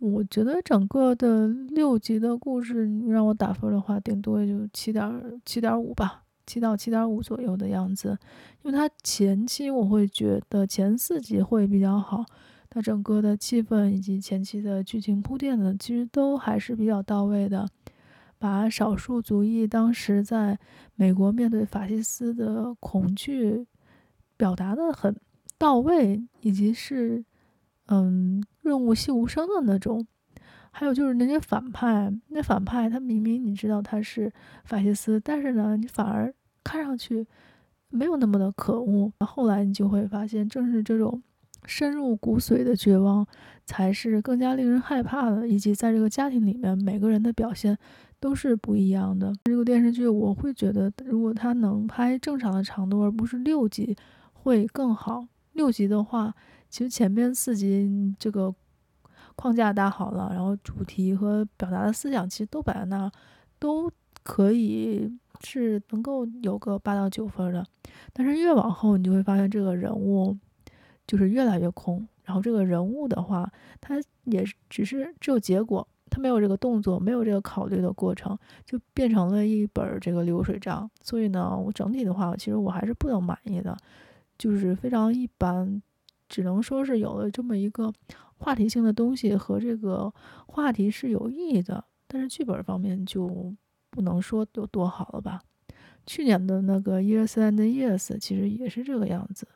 [0.00, 8.18] 我觉得整个的六集的故事，你让我打分的话，顶多也就七点七点五吧，七到七点五左右的样子。
[8.62, 12.24] 因为它前期我会觉得前四集会比较好。
[12.70, 17.68] 它整个的气氛以及前期的剧情铺垫呢，其实都还是比较到位的，
[18.38, 20.58] 把少数族裔当时在
[20.94, 23.66] 美国面对法西斯的恐惧
[24.38, 25.14] 表达的很
[25.58, 27.22] 到位，以及是
[27.88, 30.06] 嗯润物细无声的那种。
[30.72, 34.32] 还有就是那些反派，那反派他明明你知道他是
[34.64, 36.34] 法西斯，但是呢，你反而
[36.64, 37.24] 看上去
[37.90, 39.12] 没有那么的可恶。
[39.20, 41.22] 后来你就会发现，正是这种。
[41.64, 43.24] 深入骨髓的绝望，
[43.64, 45.46] 才是更加令人害怕的。
[45.46, 47.78] 以及在这个家庭里面，每个人的表现
[48.18, 49.32] 都是不一样的。
[49.44, 53.96] 这个电视剧，我会觉得，如果它能拍正常的长度，而不是六集，
[54.32, 55.24] 会更好。
[55.52, 56.34] 六集的话，
[56.68, 58.52] 其实前面四集这个
[59.36, 63.10] 框架搭好了，然后主题和表达的思想其实都摆在那儿，
[63.58, 63.90] 都
[64.22, 65.10] 可以
[65.42, 67.66] 是能够有个八到九分的。
[68.12, 70.36] 但是越往后，你就会发现这个人物。
[71.04, 73.50] 就是越来越空，然后这个人物的话，
[73.80, 80.88] 他也只是只有结果，他没有这个动作，没有这个考虑的过程，就变成了一本这个流水账。
[81.02, 83.76] 所以呢，我整体的话，其实我还是不能满意的，
[84.38, 85.82] 就是非常一般，
[86.28, 87.92] 只能说是有了这么一个
[88.42, 90.12] 话题性的东西和这个
[90.48, 93.54] 话题是有意义的，但是剧本方面就
[93.88, 95.40] 不能说有多好了吧。
[96.04, 99.46] 去年的那个 Years and Years 其实也是这个样子。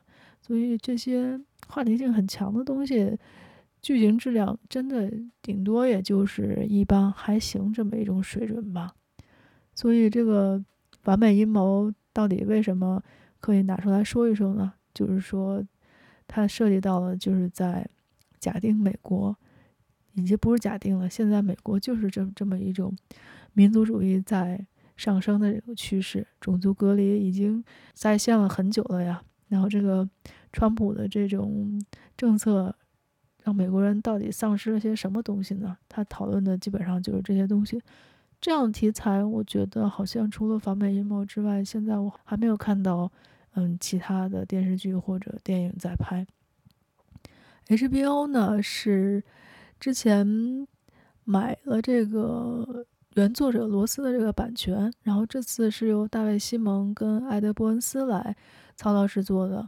[0.41, 1.37] 所以这些
[1.67, 3.17] 话题性很强的东西，
[3.81, 5.11] 剧情质量真的
[5.41, 8.93] 顶多也就是一般还行这么一种水准吧。
[9.75, 10.63] 所以这个
[11.03, 13.03] 完美阴谋到底为什么
[13.41, 14.71] 可以拿出来说一说呢？
[14.93, 15.61] 就是说
[16.25, 17.85] 它涉及到了就是在
[18.39, 19.35] 假定美国
[20.13, 22.95] 已经不是假定了，现在美国就是这这么一种
[23.53, 24.65] 民族主义在
[24.95, 29.21] 上升的这个趋势，种族隔离已经再现了很久了呀。
[29.47, 30.07] 然后这个。
[30.53, 31.79] 川普的这种
[32.15, 32.73] 政策，
[33.43, 35.77] 让美国人到底丧失了些什么东西呢？
[35.87, 37.79] 他讨论的基本上就是这些东西。
[38.41, 43.11] 这样题材，我觉得好像除了反美阴谋之外，现在我还没有看到，
[43.51, 46.25] 嗯，其他的电视剧或者电影在拍。
[47.67, 49.23] HBO 呢是
[49.79, 50.67] 之前
[51.23, 52.85] 买了这个
[53.15, 58.35] 原作者罗斯的这个版权，然后这次是由大卫·西蒙跟艾德·伯恩斯来
[58.75, 59.67] 操刀制作的。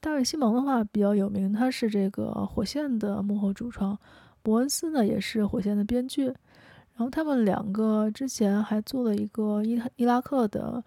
[0.00, 3.98] 大卫·西蒙的话比较有名，他是这个《火线》的幕后主创，
[4.42, 10.84] 伯恩斯呢也是《火线》的编剧，然后他们两个之前还做了一个伊伊拉克的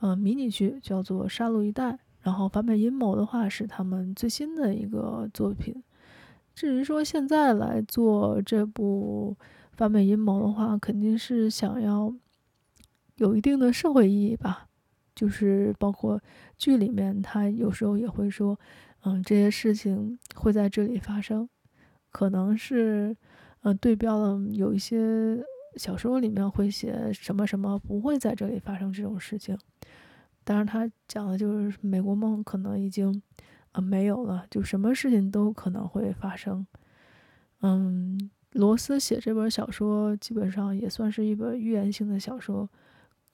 [0.00, 1.92] 呃迷你剧，叫做《杀戮一代》，
[2.28, 5.82] 然后《反美阴谋》的话是他们最新的一个作品。
[6.54, 9.34] 至于说现在来做这部
[9.72, 12.14] 《反美阴谋》的话，肯定是想要
[13.16, 14.66] 有一定的社会意义吧。
[15.14, 16.20] 就是包括
[16.58, 18.60] 剧里面，他有时候也会说，
[19.04, 21.48] 嗯，这些事情会在这里发生，
[22.12, 23.16] 可能是，
[23.62, 25.42] 嗯，对标了有一些
[25.76, 29.56] 小说里面会写什么什么不会在这里发生这种事情。
[30.48, 33.22] 当然，他讲的就是美国梦可能已经，
[33.72, 36.66] 呃，没有了，就什么事情都可能会发生。
[37.60, 42.66] 嗯，罗斯写这本小说基本上也算是一本预言性的小说。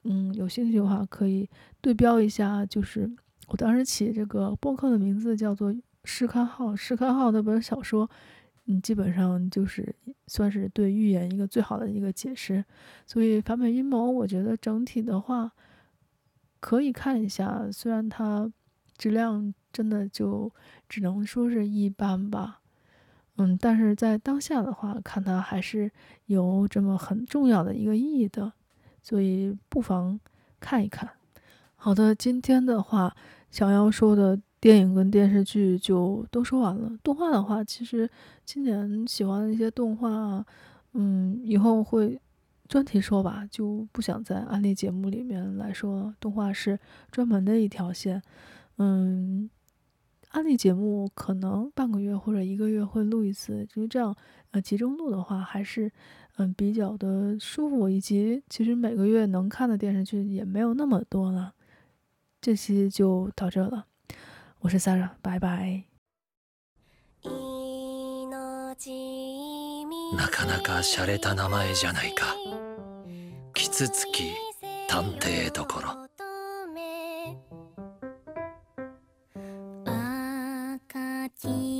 [0.02, 1.48] 嗯，有兴趣的话可以
[1.80, 3.08] 对标一下，就是
[3.46, 5.72] 我当时起这个播客的名字叫做
[6.02, 8.10] 《试刊号》，试刊号那本小说，
[8.66, 9.94] 嗯，基本上就是
[10.26, 12.64] 算是对预言一个最好的一个解释。
[13.06, 15.52] 所以反美阴谋，我觉得整体的话
[16.64, 18.50] 可以看一下，虽然它
[18.96, 20.50] 质量真的就
[20.88, 22.62] 只能说是一般吧，
[23.36, 25.92] 嗯，但是在当下的话，看它还是
[26.24, 28.50] 有这么很重要的一个意义的。
[29.02, 30.18] 所以不妨
[30.58, 31.06] 看一看。
[31.76, 33.14] 好的，今天的话
[33.50, 36.90] 想要说的电影跟电视剧就都说完了。
[37.02, 38.08] 动画的话，其实
[38.46, 40.42] 今年喜欢的一些动画，
[40.94, 42.18] 嗯，以后会
[42.68, 46.14] 专题说吧，就不想在安利节目里面来说。
[46.18, 46.78] 动画是
[47.10, 48.22] 专门的一条线，
[48.78, 49.48] 嗯，
[50.30, 54.16] 安利节目可能半个月或者一个月会录一次，因为这样，
[54.52, 55.92] 呃，集中录的话还是
[56.36, 61.54] 嗯比较的舒服，以及其实每个月能看的电视剧也没有那么多了。
[62.40, 63.86] 这期就到这了。
[64.60, 65.84] 我是 Sarah，拜拜。
[70.12, 72.36] なかなか洒落た名前じゃないか。
[73.54, 74.32] キツツキ
[74.88, 76.04] 探侦所。
[79.84, 81.73] 赤き